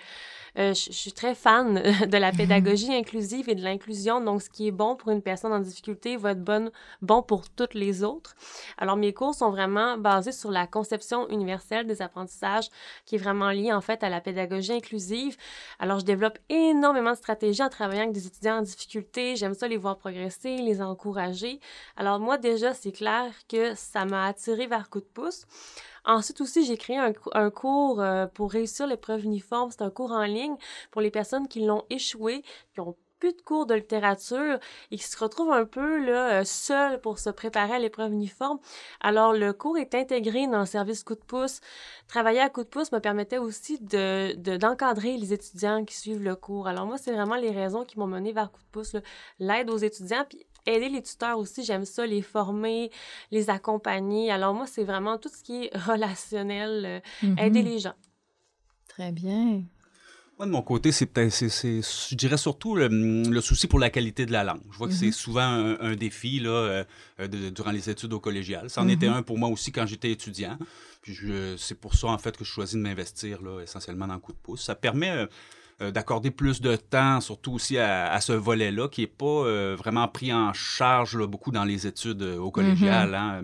euh, 0.59 0.75
je, 0.75 0.87
je 0.87 0.97
suis 0.97 1.13
très 1.13 1.35
fan 1.35 1.75
de 2.07 2.17
la 2.17 2.31
pédagogie 2.39 2.95
inclusive 2.95 3.49
et 3.49 3.57
de 3.57 3.63
l'inclusion. 3.63 4.21
Donc, 4.21 4.43
ce 4.43 4.51
qui 4.51 4.69
est 4.69 4.73
bon 4.73 4.95
pour 4.95 5.11
une 5.11 5.23
personne 5.23 5.53
en 5.53 5.59
difficulté 5.59 6.17
va 6.17 6.33
être 6.33 6.45
bon, 6.45 6.71
bon 7.03 7.23
pour 7.23 7.51
toutes 7.51 7.75
les 7.75 8.05
autres. 8.05 8.37
Alors, 8.77 8.97
mes 8.97 9.13
cours 9.13 9.35
sont 9.35 9.51
vraiment 9.51 9.99
basés 9.99 10.33
sur 10.33 10.53
la 10.53 10.69
conception 10.69 11.29
universelle 11.31 11.87
des 11.87 12.01
apprentissages, 12.01 12.69
qui 13.07 13.17
est 13.17 13.19
vraiment 13.19 13.51
liée, 13.51 13.73
en 13.73 13.81
fait, 13.81 14.05
à 14.05 14.09
la 14.09 14.21
pédagogie 14.21 14.73
inclusive. 14.73 15.37
Alors, 15.81 15.99
je 15.99 16.05
développe 16.05 16.39
énormément 16.49 17.11
de 17.11 17.17
stratégies 17.17 17.63
en 17.63 17.69
travaillant 17.69 18.03
avec 18.03 18.13
des 18.13 18.29
étudiants 18.29 18.59
en 18.59 18.63
difficulté. 18.63 19.35
J'aime 19.35 19.55
ça 19.55 19.67
les 19.67 19.77
voir 19.77 19.99
progresser, 19.99 20.59
les 20.59 20.81
encourager. 20.81 21.59
Alors, 21.97 22.21
moi, 22.21 22.39
déjà, 22.39 22.68
c'est 22.75 22.93
clair 22.93 23.33
que 23.49 23.75
ça 23.75 24.05
m'a 24.05 24.27
attiré 24.27 24.67
vers 24.67 24.91
coup 24.91 25.01
de 25.01 25.05
pouce. 25.07 25.45
Ensuite 26.05 26.41
aussi, 26.41 26.65
j'ai 26.65 26.77
créé 26.77 26.97
un, 26.97 27.13
cou- 27.13 27.31
un 27.35 27.51
cours 27.51 28.01
euh, 28.01 28.27
pour 28.27 28.51
réussir 28.51 28.87
l'épreuve 28.87 29.25
uniforme. 29.25 29.71
C'est 29.71 29.83
un 29.83 29.91
cours 29.91 30.13
en 30.13 30.25
ligne 30.25 30.57
pour 30.91 31.01
les 31.03 31.11
personnes 31.11 31.49
qui 31.49 31.65
l'ont 31.65 31.85
échoué, 31.91 32.43
qui 32.73 32.81
ont 32.81 32.97
plus 33.19 33.33
de 33.33 33.43
cours 33.43 33.67
de 33.67 33.75
littérature 33.75 34.59
et 34.93 34.97
qui 34.97 35.03
se 35.03 35.19
retrouvent 35.19 35.53
un 35.53 35.65
peu 35.65 35.99
là, 35.99 36.41
euh, 36.41 36.45
seuls 36.45 37.01
pour 37.01 37.19
se 37.19 37.31
préparer 37.31 37.75
à 37.75 37.79
l'épreuve 37.81 38.13
uniforme. 38.13 38.61
Alors, 39.01 39.33
le 39.33 39.53
cours 39.53 39.77
est 39.77 39.95
intégré 39.97 40.47
dans 40.47 40.61
le 40.61 40.67
service 40.67 41.03
coup 41.03 41.17
de 41.17 41.21
pouce. 41.21 41.61
Travailler 42.07 42.39
à 42.41 42.49
coup 42.49 42.63
de 42.63 42.69
pouce 42.69 42.93
me 42.93 43.01
permettait 43.01 43.39
aussi 43.39 43.79
de, 43.81 44.35
de- 44.37 44.57
d'encadrer 44.57 45.17
les 45.17 45.33
étudiants 45.33 45.85
qui 45.85 45.97
suivent 45.97 46.23
le 46.23 46.37
cours. 46.37 46.69
Alors, 46.69 46.87
moi, 46.87 46.97
c'est 46.97 47.13
vraiment 47.13 47.35
les 47.35 47.51
raisons 47.51 47.85
qui 47.85 47.99
m'ont 47.99 48.07
mené 48.07 48.33
vers 48.33 48.53
coup 48.53 48.63
de 48.63 48.71
pouce. 48.71 48.95
L'aide 49.41 49.69
aux 49.69 49.79
étudiants, 49.79 50.25
puis 50.29 50.47
aider 50.69 50.89
les 50.89 51.03
tuteurs 51.03 51.39
aussi, 51.39 51.65
j'aime 51.65 51.85
ça, 51.85 52.07
les 52.07 52.23
former, 52.23 52.91
les 53.31 53.51
accompagner. 53.51 54.31
Alors, 54.31 54.55
moi, 54.55 54.67
c'est 54.67 54.85
vraiment 54.85 55.19
tout 55.19 55.29
ce 55.29 55.43
qui 55.43 55.65
est 55.65 55.71
relationnel, 55.77 56.85
euh, 56.87 57.01
Mhm. 57.27 57.39
aider 57.39 57.63
les 57.63 57.79
gens. 57.79 57.95
Très 58.89 59.13
bien. 59.13 59.63
Moi, 60.39 60.47
de 60.47 60.53
mon 60.53 60.63
côté, 60.63 60.93
c'est 60.93 61.07
peut-être, 61.07 61.33
c'est, 61.33 61.49
c'est- 61.49 61.81
je 62.11 62.15
dirais 62.15 62.37
surtout 62.37 62.77
le, 62.77 62.87
le 62.89 63.41
souci 63.41 63.67
pour 63.67 63.81
la 63.81 63.91
qualité 63.91 64.25
de 64.25 64.31
la 64.31 64.45
langue. 64.45 64.61
Je 64.71 64.79
vois 64.79 64.87
que 64.87 64.95
c'est 64.95 65.07
Mhm. 65.07 65.13
souvent 65.13 65.41
un, 65.43 65.81
un 65.81 65.97
défi 65.97 66.39
là, 66.39 66.85
euh, 67.19 67.27
de- 67.27 67.51
durant 67.51 67.73
les 67.73 67.91
études 67.91 68.13
au 68.13 68.21
collégial. 68.21 68.71
Ça 68.71 68.83
en 68.83 68.85
Mhm. 68.85 68.91
était 68.91 69.07
un 69.09 69.23
pour 69.23 69.37
moi 69.37 69.49
aussi 69.49 69.73
quand 69.73 69.85
j'étais 69.87 70.13
étudiant. 70.13 70.57
Puis 71.03 71.13
je- 71.15 71.57
c'est 71.57 71.75
pour 71.75 71.95
ça, 71.95 72.07
en 72.09 72.19
fait, 72.19 72.37
que 72.37 72.45
je 72.45 72.51
choisis 72.51 72.77
de 72.77 72.81
m'investir 72.81 73.43
là, 73.43 73.61
essentiellement 73.63 74.07
dans 74.07 74.15
le 74.15 74.21
coup 74.21 74.33
de 74.33 74.39
pouce. 74.39 74.63
Ça 74.63 74.77
permet 74.77 75.11
euh, 75.11 75.27
euh, 75.81 75.91
d'accorder 75.91 76.31
plus 76.31 76.61
de 76.61 76.77
temps, 76.77 77.21
surtout 77.21 77.53
aussi 77.53 77.79
à, 77.79 78.13
à 78.13 78.21
ce 78.21 78.33
volet-là, 78.33 78.89
qui 78.89 79.03
n'est 79.03 79.07
pas 79.07 79.25
euh, 79.27 79.77
vraiment 79.79 80.09
pris 80.09 80.33
en 80.33 80.53
charge 80.53 81.17
là, 81.17 81.27
beaucoup 81.27 81.51
dans 81.53 81.65
les 81.65 81.87
études 81.87 82.23
euh, 82.23 82.39
au 82.39 82.51
collégial. 82.51 83.15
hein. 83.15 83.43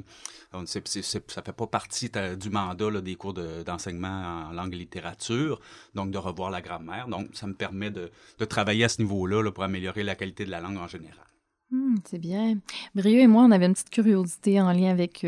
Donc, 0.52 0.68
c'est- 0.68 0.86
c'est- 0.86 1.02
ça 1.02 1.18
ne 1.40 1.44
fait 1.44 1.52
pas 1.52 1.66
partie 1.66 2.10
du 2.38 2.48
mandat 2.50 2.88
là, 2.90 3.00
des 3.00 3.16
cours 3.16 3.34
de- 3.34 3.62
d'enseignement 3.64 4.46
en 4.48 4.52
langue 4.52 4.72
et 4.74 4.78
littérature, 4.78 5.60
donc 5.94 6.10
de 6.12 6.18
revoir 6.18 6.50
la 6.50 6.60
grammaire. 6.60 7.08
Donc, 7.08 7.28
ça 7.32 7.46
me 7.48 7.54
permet 7.54 7.90
de, 7.90 8.10
de 8.38 8.44
travailler 8.44 8.84
à 8.84 8.88
ce 8.88 9.02
niveau-là 9.02 9.42
là, 9.42 9.50
pour 9.50 9.64
améliorer 9.64 10.04
la 10.04 10.14
qualité 10.14 10.44
de 10.44 10.50
la 10.52 10.60
langue 10.60 10.76
en 10.78 10.86
général. 10.86 11.26
Hmm, 11.70 11.96
c'est 12.04 12.18
bien. 12.20 12.58
Brieux 12.94 13.20
et 13.20 13.26
moi, 13.26 13.42
on 13.42 13.50
avait 13.50 13.66
une 13.66 13.72
petite 13.72 13.90
curiosité 13.90 14.60
en 14.60 14.70
lien 14.72 14.90
avec 14.90 15.26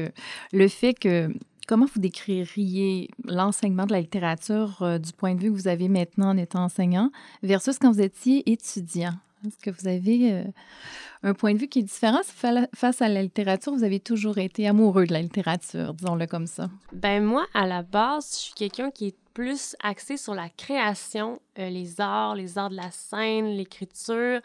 le 0.52 0.68
fait 0.68 0.94
que 0.94 1.32
comment 1.66 1.87
vous 1.92 2.00
décririez 2.00 3.11
l'enseignement 3.25 3.87
de 3.87 3.92
la 3.92 4.00
littérature 4.00 4.78
euh, 4.82 4.99
du 4.99 5.12
point 5.12 5.35
de 5.35 5.40
vue 5.40 5.50
que 5.50 5.56
vous 5.56 5.68
avez 5.68 5.88
maintenant 5.88 6.30
en 6.30 6.37
étant 6.37 6.64
enseignant 6.64 7.11
versus 7.42 7.78
quand 7.78 7.90
vous 7.92 8.00
étiez 8.00 8.50
étudiant? 8.50 9.14
Est-ce 9.46 9.58
que 9.58 9.70
vous 9.70 9.87
avez 9.87 10.32
euh, 10.32 10.44
un 11.23 11.35
point 11.35 11.52
de 11.54 11.58
vue 11.58 11.68
qui 11.68 11.80
est 11.80 11.82
différent? 11.82 12.20
Fa- 12.25 12.66
face 12.75 13.02
à 13.02 13.08
la 13.08 13.23
littérature? 13.23 13.73
Vous 13.75 13.85
avez 13.85 14.00
toujours 14.00 14.38
été 14.38 14.66
amoureux 14.66 15.06
de 15.06 15.12
la 15.12 15.20
littérature, 15.23 15.94
disons-le 15.94 16.26
comme 16.26 16.46
ça. 16.46 16.70
Ben 16.92 17.23
moi, 17.23 17.46
à 17.54 17.66
la 17.66 17.82
base, 17.82 18.30
je 18.32 18.37
suis 18.44 18.54
quelqu'un 18.54 18.90
qui 18.90 19.08
est 19.08 19.16
plus 19.35 19.76
axé 19.82 20.16
sur 20.16 20.35
la 20.35 20.49
création, 20.49 21.38
euh, 21.58 21.68
les 21.68 22.00
arts, 22.00 22.34
les 22.34 22.58
arts 22.58 22.70
de 22.70 22.76
la 22.76 22.90
scène, 22.90 23.46
l'écriture. 23.46 24.40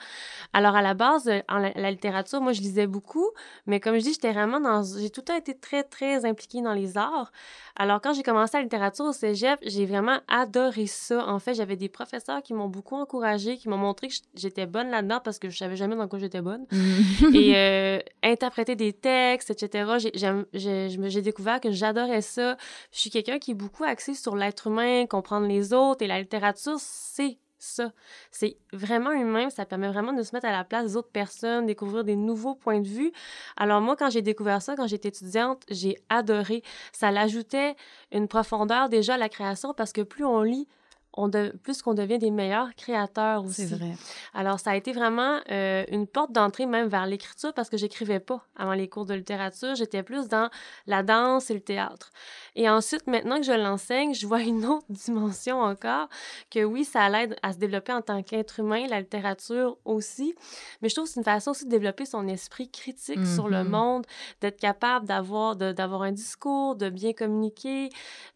Alors 0.53 0.75
à 0.75 0.81
la 0.81 0.93
base, 0.93 1.27
euh, 1.27 1.41
en 1.49 1.57
la, 1.57 1.71
la 1.75 1.91
littérature, 1.91 2.41
moi 2.41 2.53
je 2.53 2.61
lisais 2.61 2.87
beaucoup, 2.87 3.29
mais 3.65 3.79
comme 3.79 3.95
je 3.95 4.01
dis, 4.01 4.13
j'étais 4.13 4.31
vraiment 4.31 4.59
dans, 4.59 4.83
j'ai 4.83 5.09
tout 5.09 5.21
le 5.21 5.25
temps 5.25 5.37
été 5.37 5.55
très 5.55 5.83
très 5.83 6.25
impliquée 6.25 6.61
dans 6.61 6.73
les 6.73 6.97
arts. 6.97 7.31
Alors 7.75 8.01
quand 8.01 8.13
j'ai 8.13 8.23
commencé 8.23 8.57
la 8.57 8.63
littérature 8.63 9.05
au 9.05 9.13
cégep, 9.13 9.59
j'ai 9.63 9.85
vraiment 9.85 10.19
adoré 10.27 10.87
ça. 10.87 11.27
En 11.27 11.39
fait, 11.39 11.53
j'avais 11.53 11.75
des 11.75 11.89
professeurs 11.89 12.41
qui 12.41 12.53
m'ont 12.53 12.67
beaucoup 12.67 12.95
encouragée, 12.95 13.57
qui 13.57 13.69
m'ont 13.69 13.77
montré 13.77 14.07
que 14.07 14.13
j'étais 14.35 14.65
bonne 14.65 14.89
là-dedans 14.89 15.19
parce 15.23 15.39
que 15.39 15.49
je 15.49 15.57
savais 15.57 15.75
jamais 15.75 15.95
dans 15.95 16.07
quoi 16.07 16.19
j'étais 16.19 16.41
bonne 16.41 16.65
et 17.33 17.55
euh, 17.55 17.99
interpréter 18.23 18.75
des 18.75 18.93
textes, 18.93 19.51
etc. 19.51 20.43
J'ai 20.53 21.21
découvert 21.21 21.59
que 21.59 21.71
j'adorais 21.71 22.21
ça. 22.21 22.57
Je 22.91 22.99
suis 22.99 23.09
quelqu'un 23.09 23.39
qui 23.39 23.51
est 23.51 23.55
beaucoup 23.55 23.83
axé 23.83 24.13
sur 24.13 24.35
l'être 24.35 24.67
humain, 24.67 25.05
comprendre 25.05 25.47
les 25.47 25.73
autres, 25.73 26.03
et 26.03 26.07
la 26.07 26.19
littérature, 26.19 26.77
c'est 27.01 27.39
ça. 27.57 27.91
C'est 28.31 28.57
vraiment 28.73 29.11
humain, 29.11 29.49
ça 29.49 29.65
permet 29.65 29.87
vraiment 29.87 30.13
de 30.13 30.23
se 30.23 30.35
mettre 30.35 30.47
à 30.47 30.51
la 30.51 30.63
place 30.63 30.85
des 30.85 30.97
autres 30.97 31.11
personnes, 31.11 31.65
découvrir 31.65 32.03
des 32.03 32.15
nouveaux 32.15 32.55
points 32.55 32.79
de 32.79 32.87
vue. 32.87 33.11
Alors 33.57 33.81
moi, 33.81 33.95
quand 33.95 34.09
j'ai 34.09 34.21
découvert 34.21 34.61
ça, 34.61 34.75
quand 34.75 34.87
j'étais 34.87 35.09
étudiante, 35.09 35.63
j'ai 35.69 35.97
adoré. 36.09 36.63
Ça 36.91 37.11
l'ajoutait 37.11 37.75
une 38.11 38.27
profondeur 38.27 38.89
déjà 38.89 39.15
à 39.15 39.17
la 39.17 39.29
création 39.29 39.73
parce 39.73 39.93
que 39.93 40.01
plus 40.01 40.25
on 40.25 40.41
lit, 40.41 40.67
on 41.13 41.27
de, 41.27 41.53
plus 41.63 41.81
qu'on 41.81 41.93
devient 41.93 42.17
des 42.19 42.31
meilleurs 42.31 42.73
créateurs 42.75 43.43
aussi. 43.43 43.67
C'est 43.67 43.75
vrai. 43.75 43.93
Alors, 44.33 44.59
ça 44.59 44.71
a 44.71 44.75
été 44.75 44.93
vraiment 44.93 45.39
euh, 45.51 45.83
une 45.89 46.07
porte 46.07 46.31
d'entrée 46.31 46.65
même 46.65 46.87
vers 46.87 47.05
l'écriture 47.05 47.53
parce 47.53 47.69
que 47.69 47.77
j'écrivais 47.77 48.19
pas 48.19 48.45
avant 48.55 48.73
les 48.73 48.87
cours 48.87 49.05
de 49.05 49.13
littérature. 49.13 49.75
J'étais 49.75 50.03
plus 50.03 50.27
dans 50.27 50.49
la 50.87 51.03
danse 51.03 51.49
et 51.49 51.53
le 51.53 51.59
théâtre. 51.59 52.11
Et 52.55 52.69
ensuite, 52.69 53.07
maintenant 53.07 53.37
que 53.37 53.43
je 53.43 53.51
l'enseigne, 53.51 54.13
je 54.13 54.25
vois 54.27 54.41
une 54.51 54.65
autre 54.65 54.85
dimension 54.89 55.59
encore, 55.61 56.07
que 56.49 56.63
oui, 56.63 56.85
ça 56.85 57.09
l'aide 57.09 57.35
à 57.43 57.53
se 57.53 57.57
développer 57.57 57.93
en 57.93 58.01
tant 58.01 58.23
qu'être 58.23 58.59
humain, 58.59 58.85
la 58.87 58.99
littérature 59.01 59.77
aussi, 59.85 60.33
mais 60.81 60.89
je 60.89 60.95
trouve 60.95 61.07
que 61.07 61.13
c'est 61.13 61.19
une 61.19 61.23
façon 61.25 61.51
aussi 61.51 61.65
de 61.65 61.69
développer 61.69 62.05
son 62.05 62.27
esprit 62.27 62.69
critique 62.69 63.25
sur 63.25 63.47
le 63.47 63.63
Mhm. 63.63 63.69
monde, 63.69 64.05
d'être 64.41 64.59
capable 64.59 65.05
d'avoir 65.05 66.01
un 66.03 66.11
discours, 66.11 66.75
de 66.75 66.89
bien 66.89 67.13
communiquer, 67.13 67.89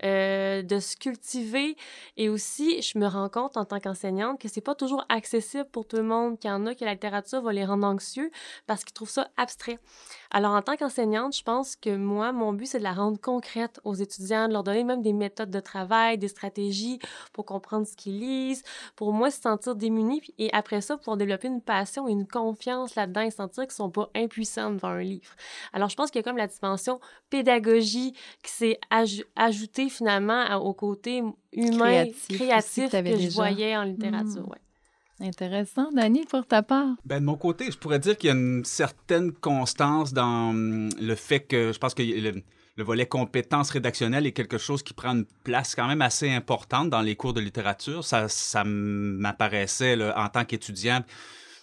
euh, 0.04 0.62
de 0.62 0.80
se 0.80 0.96
cultiver. 0.98 1.76
Et 2.18 2.30
aussi, 2.30 2.65
je 2.82 2.98
me 2.98 3.08
rends 3.08 3.30
compte 3.30 3.58
en 3.58 3.66
tant 3.66 3.80
qu'enseignante 3.80 4.40
que 4.40 4.48
c'est 4.48 4.62
pas 4.62 4.76
toujours 4.76 5.06
accessible 5.10 5.66
pour 5.72 5.88
tout 5.88 5.98
le 5.98 6.04
monde, 6.04 6.40
qu'il 6.40 6.50
y 6.50 6.54
en 6.54 6.66
a 6.66 6.76
que 6.76 6.86
la 6.86 6.94
littérature 6.94 7.42
va 7.42 7.54
les 7.54 7.66
rendre 7.66 7.88
anxieux 7.88 8.32
parce 8.68 8.84
qu'ils 8.84 8.94
trouvent 8.94 9.10
ça 9.10 9.30
abstrait. 9.38 9.80
Alors, 10.38 10.52
en 10.52 10.62
tant 10.62 10.76
qu'enseignante, 10.76 11.34
je 11.34 11.44
pense 11.44 11.78
que 11.78 11.96
moi, 11.96 12.34
mon 12.34 12.52
but, 12.52 12.66
c'est 12.66 12.80
de 12.80 12.84
la 12.84 12.92
rendre 12.92 13.18
concrète 13.22 13.80
aux 13.86 13.94
étudiants, 13.94 14.50
de 14.50 14.54
leur 14.54 14.64
donner 14.66 14.84
même 14.84 15.02
des 15.02 15.14
méthodes 15.14 15.50
de 15.50 15.62
travail, 15.62 16.18
des 16.18 16.28
stratégies 16.28 17.00
pour 17.32 17.46
comprendre 17.46 17.88
ce 17.88 17.96
qu'ils 17.96 18.20
lisent, 18.20 18.62
pour 18.98 19.14
moi 19.14 19.32
se 19.32 19.40
sentir 19.40 19.78
démunis, 19.78 20.22
et 20.38 20.50
après 20.52 20.82
ça, 20.82 20.98
pour 20.98 21.16
développer 21.16 21.48
une 21.48 21.62
passion 21.62 22.10
et 22.10 22.12
une 22.12 22.28
confiance 22.28 22.96
là-dedans 22.96 23.22
et 23.22 23.32
sentir 23.32 23.64
qu'ils 23.64 23.72
sont 23.72 23.90
pas 23.90 24.10
impuissants 24.14 24.72
devant 24.72 24.90
un 24.90 25.02
livre. 25.04 25.32
Alors, 25.72 25.88
je 25.88 25.96
pense 25.96 26.12
qu'il 26.12 26.20
y 26.20 26.24
a 26.24 26.24
comme 26.24 26.36
la 26.36 26.48
dimension 26.48 27.00
pédagogie 27.30 28.12
qui 28.44 28.52
s'est 28.52 28.78
aj- 28.92 29.24
ajoutée 29.38 29.88
finalement 29.88 30.42
à- 30.42 30.58
au 30.58 30.74
côté 30.74 31.24
humain, 31.54 32.04
Créatif 32.04 32.28
que 32.28 32.34
créatif 32.36 32.86
que, 32.88 32.92
t'avais 32.92 33.18
je 33.18 33.30
voyais 33.30 33.78
en 33.78 33.84
littérature. 33.84 34.46
Mm. 34.46 34.52
ouais. 34.52 34.58
Intéressant. 35.20 35.92
Dani, 35.94 36.26
pour 36.26 36.46
ta 36.46 36.62
part? 36.62 36.96
Ben, 37.06 37.22
de 37.22 37.26
mon 37.26 37.38
côté, 37.38 37.72
je 37.72 37.78
pourrais 37.78 38.00
dire 38.00 38.18
qu'il 38.18 38.28
y 38.28 38.32
a 38.32 38.36
une 38.36 38.66
certaine 38.66 39.32
constance 39.32 40.14
dans 40.14 40.50
hum, 40.50 40.90
le 41.00 41.16
fait 41.16 41.40
que 41.40 41.72
je 41.72 41.80
pense 41.80 41.94
que 41.94 42.04
le, 42.04 42.44
le 42.78 42.84
volet 42.84 43.06
compétences 43.06 43.70
rédactionnelles 43.70 44.26
est 44.26 44.34
quelque 44.34 44.58
chose 44.58 44.84
qui 44.84 44.94
prend 44.94 45.12
une 45.12 45.26
place 45.44 45.76
quand 45.76 45.88
même 45.88 46.02
assez 46.02 46.30
importante 46.30 46.90
dans 46.90 47.02
les 47.02 47.16
cours 47.16 47.34
de 47.34 47.40
littérature. 47.40 48.04
Ça, 48.04 48.28
ça 48.28 48.64
m'apparaissait 48.66 49.98
en 50.16 50.28
tant 50.28 50.44
qu'étudiant, 50.44 51.02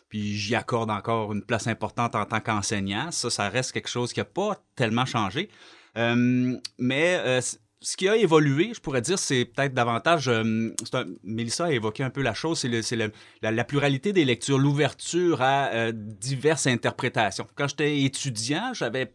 puis 0.08 0.34
j'y 0.34 0.54
accorde 0.54 0.90
encore 0.90 1.32
une 1.32 1.42
place 1.42 1.66
importante 1.66 2.14
en 2.14 2.24
tant 2.24 2.40
qu'enseignant. 2.40 3.10
Ça, 3.10 3.28
ça 3.28 3.48
reste 3.48 3.72
quelque 3.72 3.88
chose 3.88 4.12
qui 4.12 4.20
n'a 4.20 4.24
pas 4.24 4.56
tellement 4.74 5.04
changé. 5.04 5.50
Euh, 5.98 6.56
mais 6.78 7.20
euh, 7.20 7.40
ce 7.82 7.96
qui 7.96 8.08
a 8.08 8.16
évolué, 8.16 8.72
je 8.74 8.80
pourrais 8.80 9.00
dire, 9.02 9.18
c'est 9.18 9.44
peut-être 9.44 9.74
davantage. 9.74 10.28
euh, 10.28 10.70
un- 10.92 11.04
Mélissa 11.24 11.66
a 11.66 11.72
évoqué 11.72 12.02
un 12.02 12.10
peu 12.10 12.22
la 12.22 12.34
chose, 12.34 12.58
c'est 12.58 12.96
la, 13.42 13.64
pluralité 13.64 14.12
des 14.12 14.24
lectures, 14.24 14.58
l'ouverture 14.58 15.42
à 15.42 15.68
euh, 15.72 15.92
diverses 15.94 16.66
interprétations. 16.66 17.46
Quand 17.54 17.68
j'étais 17.68 18.02
étudiant, 18.02 18.72
j'avais 18.72 19.12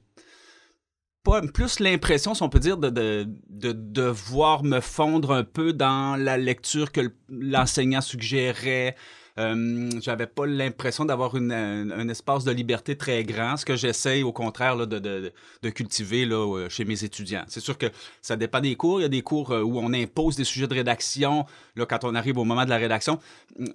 plus 1.53 1.79
l'impression, 1.79 2.33
si 2.33 2.41
on 2.43 2.49
peut 2.49 2.59
dire, 2.59 2.77
de, 2.77 2.89
de, 2.89 3.27
de 3.49 3.71
devoir 3.73 4.63
me 4.63 4.79
fondre 4.79 5.31
un 5.33 5.43
peu 5.43 5.73
dans 5.73 6.15
la 6.15 6.37
lecture 6.37 6.91
que 6.91 7.01
l'enseignant 7.29 8.01
suggérait. 8.01 8.95
Euh, 9.39 9.89
j'avais 10.01 10.25
pas 10.25 10.45
l'impression 10.45 11.05
d'avoir 11.05 11.35
un, 11.35 12.09
espace 12.09 12.43
de 12.43 12.51
liberté 12.51 12.95
très 12.95 13.23
grand, 13.23 13.57
ce 13.57 13.65
que 13.65 13.75
j'essaye 13.75 14.23
au 14.23 14.31
contraire 14.31 14.75
là, 14.75 14.85
de, 14.85 15.31
cultiver 15.69 16.25
là, 16.25 16.35
euh, 16.37 16.69
chez 16.69 16.85
mes 16.85 17.03
étudiants. 17.03 17.43
C'est 17.47 17.59
sûr 17.59 17.77
que 17.77 17.87
ça 18.21 18.35
dépend 18.35 18.61
des 18.61 18.75
cours. 18.75 18.99
Il 18.99 19.03
y 19.03 19.05
a 19.05 19.09
des 19.09 19.21
cours 19.21 19.51
euh, 19.51 19.61
où 19.61 19.77
on 19.79 19.93
impose 19.93 20.35
des 20.35 20.43
sujets 20.43 20.67
de 20.67 20.73
rédaction. 20.73 21.45
Là, 21.75 21.85
quand 21.85 22.03
on 22.03 22.15
arrive 22.15 22.37
au 22.37 22.45
moment 22.45 22.65
de 22.65 22.69
la 22.69 22.77
rédaction, 22.77 23.19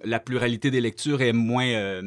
la 0.03 0.19
pluralité 0.19 0.71
des 0.71 0.81
lectures 0.81 1.21
est 1.21 1.33
moins, 1.33 2.01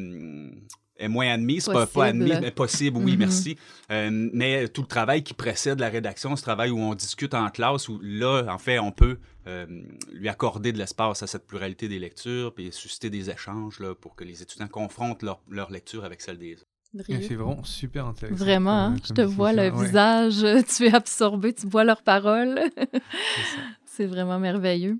est 0.99 1.07
moins 1.07 1.29
admise. 1.31 1.65
Pas, 1.65 1.73
pas 1.73 1.85
Possible. 1.85 2.01
admis, 2.03 2.33
mais 2.41 2.51
possible, 2.51 2.97
oui, 2.97 3.13
Mhm. 3.13 3.19
merci. 3.19 3.57
Euh, 3.91 4.29
mais 4.33 4.67
tout 4.67 4.81
le 4.81 4.87
travail 4.87 5.23
qui 5.23 5.33
précède 5.33 5.79
la 5.79 5.89
rédaction, 5.89 6.35
ce 6.35 6.41
travail 6.41 6.71
où 6.71 6.79
on 6.79 6.93
discute 6.95 7.33
en 7.33 7.49
classe, 7.49 7.87
où 7.89 7.99
là, 8.03 8.43
en 8.49 8.57
fait, 8.57 8.79
on 8.79 8.91
peut 8.91 9.17
euh, 9.47 9.65
lui 10.11 10.27
accorder 10.27 10.73
de 10.73 10.77
l'espace 10.77 11.23
à 11.23 11.27
cette 11.27 11.47
pluralité 11.47 11.87
des 11.87 11.99
lectures, 11.99 12.53
puis 12.53 12.69
susciter 12.73 13.09
des 13.09 13.29
échanges 13.29 13.79
là, 13.79 13.95
pour 13.95 14.13
que 14.15 14.25
les 14.25 14.41
étudiants 14.41 14.67
confrontent 14.67 15.23
leur, 15.23 15.39
leur 15.49 15.71
lecture 15.71 16.03
avec 16.03 16.19
celle 16.21 16.37
des 16.37 16.55
autres. 16.55 16.65
C'est 17.05 17.35
vraiment 17.35 17.63
super 17.63 18.07
intéressant. 18.07 18.35
Vraiment, 18.43 18.71
hein? 18.87 18.95
comme- 18.95 19.05
je 19.05 19.13
te 19.13 19.21
vois 19.21 19.53
le. 19.53 19.69
Ouais, 19.69 19.85
visage, 19.85 20.43
euh, 20.43 20.61
tu 20.77 20.85
es 20.87 20.93
absorbé, 20.93 21.53
tu 21.53 21.67
vois 21.67 21.83
leurs 21.85 22.01
paroles. 22.01 22.59
c'est 22.75 22.89
c'est 23.85 24.05
vraiment 24.05 24.39
merveilleux. 24.39 24.97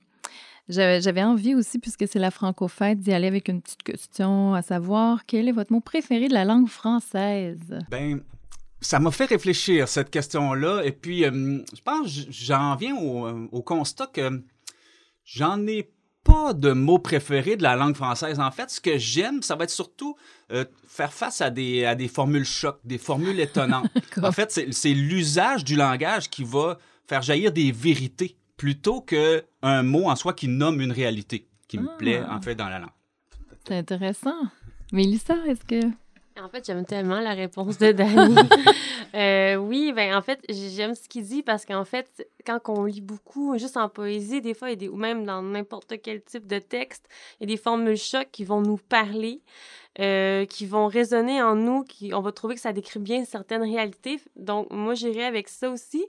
J'avais 0.69 1.23
envie 1.23 1.55
aussi, 1.55 1.79
puisque 1.79 2.07
c'est 2.07 2.19
la 2.19 2.31
francofête, 2.31 2.99
d'y 2.99 3.13
aller 3.13 3.27
avec 3.27 3.47
une 3.47 3.61
petite 3.61 3.83
question, 3.83 4.53
à 4.53 4.61
savoir 4.61 5.25
quel 5.25 5.47
est 5.47 5.53
votre 5.53 5.71
mot 5.71 5.79
préféré 5.79 6.27
de 6.27 6.33
la 6.33 6.43
langue 6.43 6.67
française? 6.67 7.79
Ben, 7.89 8.21
ça 8.81 8.99
m'a 8.99 9.11
fait 9.11 9.25
réfléchir, 9.25 9.87
cette 9.87 10.09
question-là. 10.09 10.81
Et 10.83 10.91
puis, 10.91 11.23
euh, 11.23 11.63
je 11.73 11.81
pense 11.81 12.07
j'en 12.29 12.75
viens 12.75 12.95
au, 12.95 13.27
euh, 13.27 13.47
au 13.51 13.61
constat 13.61 14.07
que 14.07 14.43
j'en 15.23 15.65
ai 15.67 15.89
pas 16.27 16.53
de 16.53 16.73
mot 16.73 16.99
préféré 16.99 17.55
de 17.55 17.63
la 17.63 17.77
langue 17.77 17.95
française. 17.95 18.39
En 18.41 18.51
fait, 18.51 18.69
ce 18.69 18.81
que 18.81 18.97
j'aime, 18.97 19.41
ça 19.41 19.55
va 19.55 19.63
être 19.63 19.69
surtout 19.69 20.17
euh, 20.51 20.65
faire 20.85 21.13
face 21.13 21.39
à 21.39 21.49
des, 21.49 21.85
à 21.85 21.95
des 21.95 22.09
formules 22.09 22.45
chocs, 22.45 22.79
des 22.83 22.97
formules 22.97 23.39
étonnantes. 23.39 23.89
en 24.21 24.33
fait, 24.33 24.59
c'est 24.71 24.93
l'usage 24.93 25.63
du 25.63 25.77
langage 25.77 26.29
qui 26.29 26.43
va 26.43 26.77
faire 27.07 27.21
jaillir 27.21 27.53
des 27.53 27.71
vérités 27.71 28.35
plutôt 28.57 29.01
qu'un 29.01 29.83
mot 29.83 30.05
en 30.09 30.15
soi 30.15 30.33
qui 30.33 30.47
nomme 30.47 30.81
une 30.81 30.91
réalité, 30.91 31.47
qui 31.67 31.77
me 31.77 31.87
Ah. 31.89 31.95
plaît, 31.97 32.21
en 32.29 32.41
fait, 32.41 32.55
dans 32.55 32.67
la 32.69 32.79
langue. 32.79 32.89
C'est 33.67 33.75
intéressant. 33.77 34.35
Mélissa, 34.91 35.35
est-ce 35.47 35.63
que... 35.63 35.85
En 36.41 36.49
fait, 36.49 36.63
j'aime 36.65 36.85
tellement 36.85 37.19
la 37.19 37.33
réponse 37.33 37.77
de 37.77 37.91
Danny. 37.91 38.35
Euh, 39.15 39.55
oui, 39.55 39.93
ben 39.95 40.13
en 40.15 40.21
fait, 40.21 40.41
j'aime 40.49 40.93
ce 40.93 41.07
qu'il 41.07 41.23
dit 41.23 41.41
parce 41.41 41.65
qu'en 41.65 41.85
fait, 41.85 42.27
quand 42.45 42.59
on 42.67 42.83
lit 42.83 42.99
beaucoup, 43.01 43.57
juste 43.57 43.77
en 43.77 43.87
poésie, 43.87 44.41
des 44.41 44.53
fois, 44.53 44.67
il 44.67 44.71
y 44.71 44.73
a 44.73 44.75
des, 44.75 44.89
ou 44.89 44.97
même 44.97 45.25
dans 45.25 45.41
n'importe 45.41 45.93
quel 46.03 46.21
type 46.21 46.45
de 46.45 46.59
texte, 46.59 47.07
il 47.39 47.49
y 47.49 47.51
a 47.51 47.55
des 47.55 47.59
formules 47.59 47.95
chocs 47.97 48.27
qui 48.33 48.43
vont 48.43 48.59
nous 48.61 48.75
parler, 48.77 49.41
euh, 49.99 50.45
qui 50.45 50.65
vont 50.65 50.87
résonner 50.87 51.41
en 51.41 51.55
nous, 51.55 51.83
qui, 51.83 52.13
on 52.13 52.19
va 52.19 52.33
trouver 52.33 52.55
que 52.55 52.61
ça 52.61 52.73
décrit 52.73 52.99
bien 52.99 53.23
certaines 53.23 53.63
réalités. 53.63 54.19
Donc, 54.35 54.67
moi, 54.71 54.93
j'irais 54.93 55.23
avec 55.23 55.47
ça 55.47 55.69
aussi. 55.71 56.05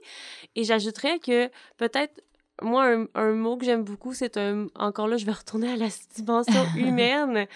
Et 0.57 0.65
j'ajouterais 0.65 1.19
que 1.19 1.47
peut-être 1.77 2.21
moi, 2.61 2.85
un, 2.87 3.05
un 3.15 3.31
mot 3.33 3.57
que 3.57 3.65
j'aime 3.65 3.83
beaucoup, 3.83 4.13
c'est 4.13 4.37
un. 4.37 4.67
Encore 4.75 5.07
là, 5.07 5.17
je 5.17 5.25
vais 5.25 5.31
retourner 5.31 5.71
à 5.71 5.75
la 5.75 5.87
dimension 6.15 6.63
humaine. 6.75 7.47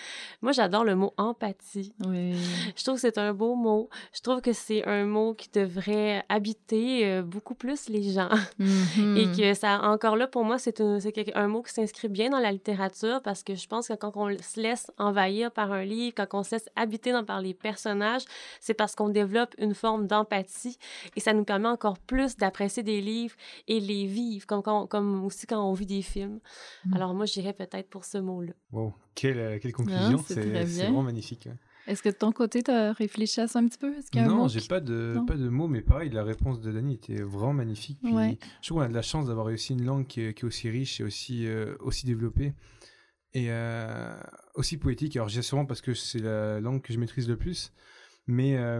Moi, 0.41 0.51
j'adore 0.51 0.83
le 0.83 0.95
mot 0.95 1.13
empathie. 1.17 1.93
Oui. 2.05 2.33
Je 2.75 2.83
trouve 2.83 2.95
que 2.95 3.01
c'est 3.01 3.17
un 3.17 3.33
beau 3.33 3.55
mot. 3.55 3.89
Je 4.13 4.21
trouve 4.21 4.41
que 4.41 4.53
c'est 4.53 4.85
un 4.87 5.05
mot 5.05 5.33
qui 5.33 5.49
devrait 5.53 6.23
habiter 6.29 7.05
euh, 7.05 7.21
beaucoup 7.21 7.55
plus 7.55 7.89
les 7.89 8.03
gens. 8.11 8.29
Mhm. 8.59 9.17
Et 9.17 9.25
que 9.37 9.53
ça, 9.53 9.81
encore 9.83 10.15
là, 10.15 10.27
pour 10.27 10.43
moi, 10.43 10.57
c'est 10.57 10.79
un, 10.81 10.97
un 11.35 11.47
mot 11.47 11.61
qui 11.61 11.73
s'inscrit 11.73 12.07
bien 12.09 12.29
dans 12.29 12.39
la 12.39 12.51
littérature 12.51 13.21
parce 13.23 13.43
que 13.43 13.55
je 13.55 13.67
pense 13.67 13.87
que 13.87 13.93
quand 13.93 14.11
on 14.15 14.29
se 14.41 14.59
laisse 14.59 14.91
envahir 14.97 15.51
par 15.51 15.71
un 15.71 15.83
livre, 15.83 16.13
quand 16.15 16.39
on 16.39 16.43
se 16.43 16.55
laisse 16.55 16.69
habiter 16.75 17.11
dans, 17.11 17.23
par 17.23 17.41
les 17.41 17.53
personnages, 17.53 18.23
c'est 18.59 18.73
parce 18.73 18.95
qu'on 18.95 19.09
développe 19.09 19.53
une 19.57 19.73
forme 19.73 20.07
d'empathie 20.07 20.77
et 21.15 21.19
ça 21.19 21.33
nous 21.33 21.43
permet 21.43 21.67
encore 21.69 21.97
plus 21.99 22.37
d'apprécier 22.37 22.83
des 22.83 23.01
livres 23.01 23.35
et 23.67 23.79
les 23.79 24.05
vivre, 24.05 24.45
comme, 24.47 24.61
quand- 24.63 24.87
comme 24.93 25.25
aussi 25.25 25.45
quand 25.47 25.61
on 25.69 25.73
vit 25.73 25.85
des 25.85 26.01
films. 26.01 26.39
Mm. 26.85 26.93
Alors 26.95 27.13
moi, 27.13 27.25
j'irais 27.25 27.53
peut-être 27.53 27.89
pour 27.89 28.05
ce 28.05 28.17
mot-là. 28.19 28.53
Wow, 28.71 28.93
quelle, 29.15 29.39
euh, 29.39 29.59
quelle 29.61 29.73
conclusion, 29.73 30.23
c'est 30.27 30.39
vraiment 30.45 31.03
magnifique. 31.03 31.47
ouais. 31.47 31.57
Est-ce 31.85 32.01
que 32.01 32.07
de 32.07 32.15
ton 32.15 32.31
côté, 32.31 32.63
tu 32.63 32.71
as 32.71 32.93
réfléchi 32.93 33.41
à 33.41 33.47
ça 33.47 33.59
un 33.59 33.67
petit 33.67 33.77
peu? 33.77 33.93
Y 34.13 34.19
a 34.19 34.25
Non, 34.27 34.47
j'ai 34.47 34.61
qui- 34.61 34.69
pas 34.69 34.79
de 34.79 35.13
Non. 35.15 35.25
pas 35.25 35.35
de 35.35 35.49
mots, 35.49 35.67
mais 35.67 35.81
pareil, 35.81 36.09
la 36.11 36.23
réponse 36.23 36.61
de 36.61 36.71
Dani 36.71 36.93
était 36.93 37.21
vraiment 37.21 37.51
magnifique. 37.53 37.99
Puis 38.01 38.13
Ouais. 38.13 38.37
Je 38.61 38.67
trouve 38.69 38.77
qu'on 38.77 38.85
a 38.85 38.87
de 38.87 38.93
la 38.93 39.01
chance 39.01 39.25
d'avoir 39.27 39.47
réussi 39.47 39.73
une 39.73 39.83
langue 39.83 40.07
qui 40.07 40.21
est, 40.21 40.33
qui 40.33 40.43
est 40.45 40.47
aussi 40.47 40.69
riche 40.69 41.01
et 41.01 41.03
aussi 41.03 41.45
euh, 41.45 41.75
aussi 41.81 42.05
développée 42.05 42.53
et 43.33 43.47
euh, 43.49 44.15
aussi 44.55 44.77
poétique. 44.77 45.15
Alors, 45.17 45.27
j'ai 45.27 45.41
sûrement 45.41 45.65
parce 45.65 45.81
que 45.81 45.93
c'est 45.93 46.19
la 46.19 46.61
langue 46.61 46.81
que 46.81 46.93
je 46.93 46.99
maîtrise 46.99 47.27
le 47.27 47.35
plus. 47.35 47.73
Mais, 48.25 48.55
euh, 48.57 48.79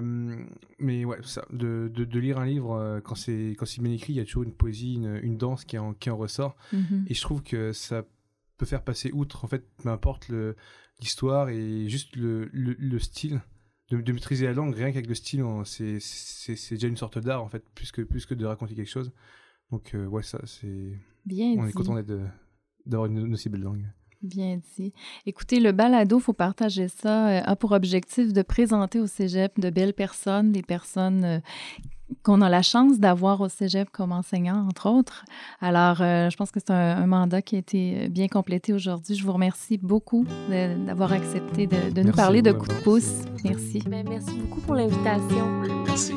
mais 0.80 1.04
ouais, 1.04 1.18
ça, 1.24 1.46
de, 1.52 1.92
de, 1.94 2.06
de 2.06 2.20
lire 2.20 2.40
un 2.40 2.46
livre, 2.46 2.74
euh, 2.76 3.02
quand 3.02 3.16
c'est 3.16 3.56
bien 3.80 3.92
écrit, 3.92 4.14
il 4.14 4.16
y 4.16 4.20
a 4.22 4.26
toujours 4.26 4.44
une 4.44 4.54
poésie, 4.54 4.94
une, 4.96 5.20
une 5.22 5.38
danse 5.38 5.66
qui 5.66 5.78
en, 5.78 5.94
qui 5.94 6.10
en 6.10 6.16
ressort. 6.18 6.56
Mhm. 6.72 7.06
Et 7.10 7.14
je 7.14 7.22
trouve 7.22 7.44
que 7.44 7.74
ça 7.74 8.06
peut 8.58 8.66
faire 8.66 8.84
passer 8.84 9.12
outre, 9.12 9.44
en 9.44 9.48
fait, 9.48 9.66
peu 9.84 9.90
importe 9.90 10.32
l'histoire 11.02 11.50
et 11.50 11.90
juste 11.90 12.16
le, 12.16 12.50
le, 12.54 12.74
le 12.80 13.00
style. 13.00 13.42
De, 13.92 14.00
de 14.00 14.14
maîtriser 14.14 14.46
la 14.46 14.54
langue, 14.54 14.74
rien 14.74 14.92
qu'avec 14.94 15.08
le 15.08 15.14
style, 15.14 15.44
on- 15.44 15.66
c'est 15.66 16.00
déjà 16.72 16.88
une 16.88 16.96
sorte 16.96 17.20
d'art, 17.20 17.44
en 17.44 17.50
fait, 17.50 17.64
plus 17.76 17.92
que, 17.92 18.02
plus 18.02 18.26
que 18.26 18.34
de 18.34 18.46
raconter 18.46 18.76
quelque 18.76 18.90
chose. 18.90 19.12
Donc, 19.72 19.94
euh, 19.94 20.06
ouais, 20.08 20.24
ça, 20.24 20.40
c'est. 20.46 20.94
Bien 21.26 21.54
On 21.58 21.64
dit. 21.64 21.70
est 21.70 21.74
content 21.74 21.96
d'avoir 22.86 23.10
une, 23.12 23.18
une 23.28 23.34
aussi 23.34 23.50
belle 23.50 23.62
langue. 23.62 23.86
Bien 24.24 24.60
dit. 24.78 24.94
Écoutez, 25.26 25.60
le 25.60 25.74
balado, 25.74 26.18
faut 26.20 26.32
partager 26.32 26.88
ça, 26.88 27.28
euh, 27.28 27.42
a 27.44 27.56
pour 27.58 27.74
objectif 27.74 28.32
de 28.32 28.42
présenter 28.42 29.02
au 29.02 29.08
cégep 29.08 29.60
de 29.60 29.70
belles 29.70 29.94
personnes, 29.94 30.54
des 30.54 30.62
personnes 30.62 31.26
euh, 31.26 31.40
qu'on 32.24 32.40
a 32.40 32.48
la 32.48 32.62
chance 32.62 33.00
d'avoir 33.00 33.42
au 33.42 33.50
cégep 33.50 33.90
comme 33.90 34.14
enseignant, 34.14 34.66
entre 34.66 34.90
autres. 34.90 35.26
Alors, 35.60 36.02
euh, 36.02 36.30
je 36.30 36.38
pense 36.38 36.52
que 36.52 36.62
c'est 36.62 36.72
un, 36.72 37.06
mandat 37.06 37.42
qui 37.42 37.58
a 37.58 37.60
été 37.60 38.08
bien 38.08 38.30
complété 38.30 38.72
aujourd'hui. 38.72 39.14
Je 39.16 39.26
vous 39.26 39.34
remercie 39.34 39.78
beaucoup 39.78 40.26
d'avoir 40.50 41.12
accepté 41.12 41.68
de, 41.68 42.02
nous 42.02 42.14
parler 42.14 42.42
de 42.42 42.54
coup 42.54 42.68
de 42.68 42.82
pouce. 42.82 43.24
Merci. 43.44 43.84
Ben, 43.86 44.08
merci 44.08 44.38
beaucoup 44.38 44.62
pour 44.62 44.76
l'invitation. 44.76 45.62
merci. 45.86 46.14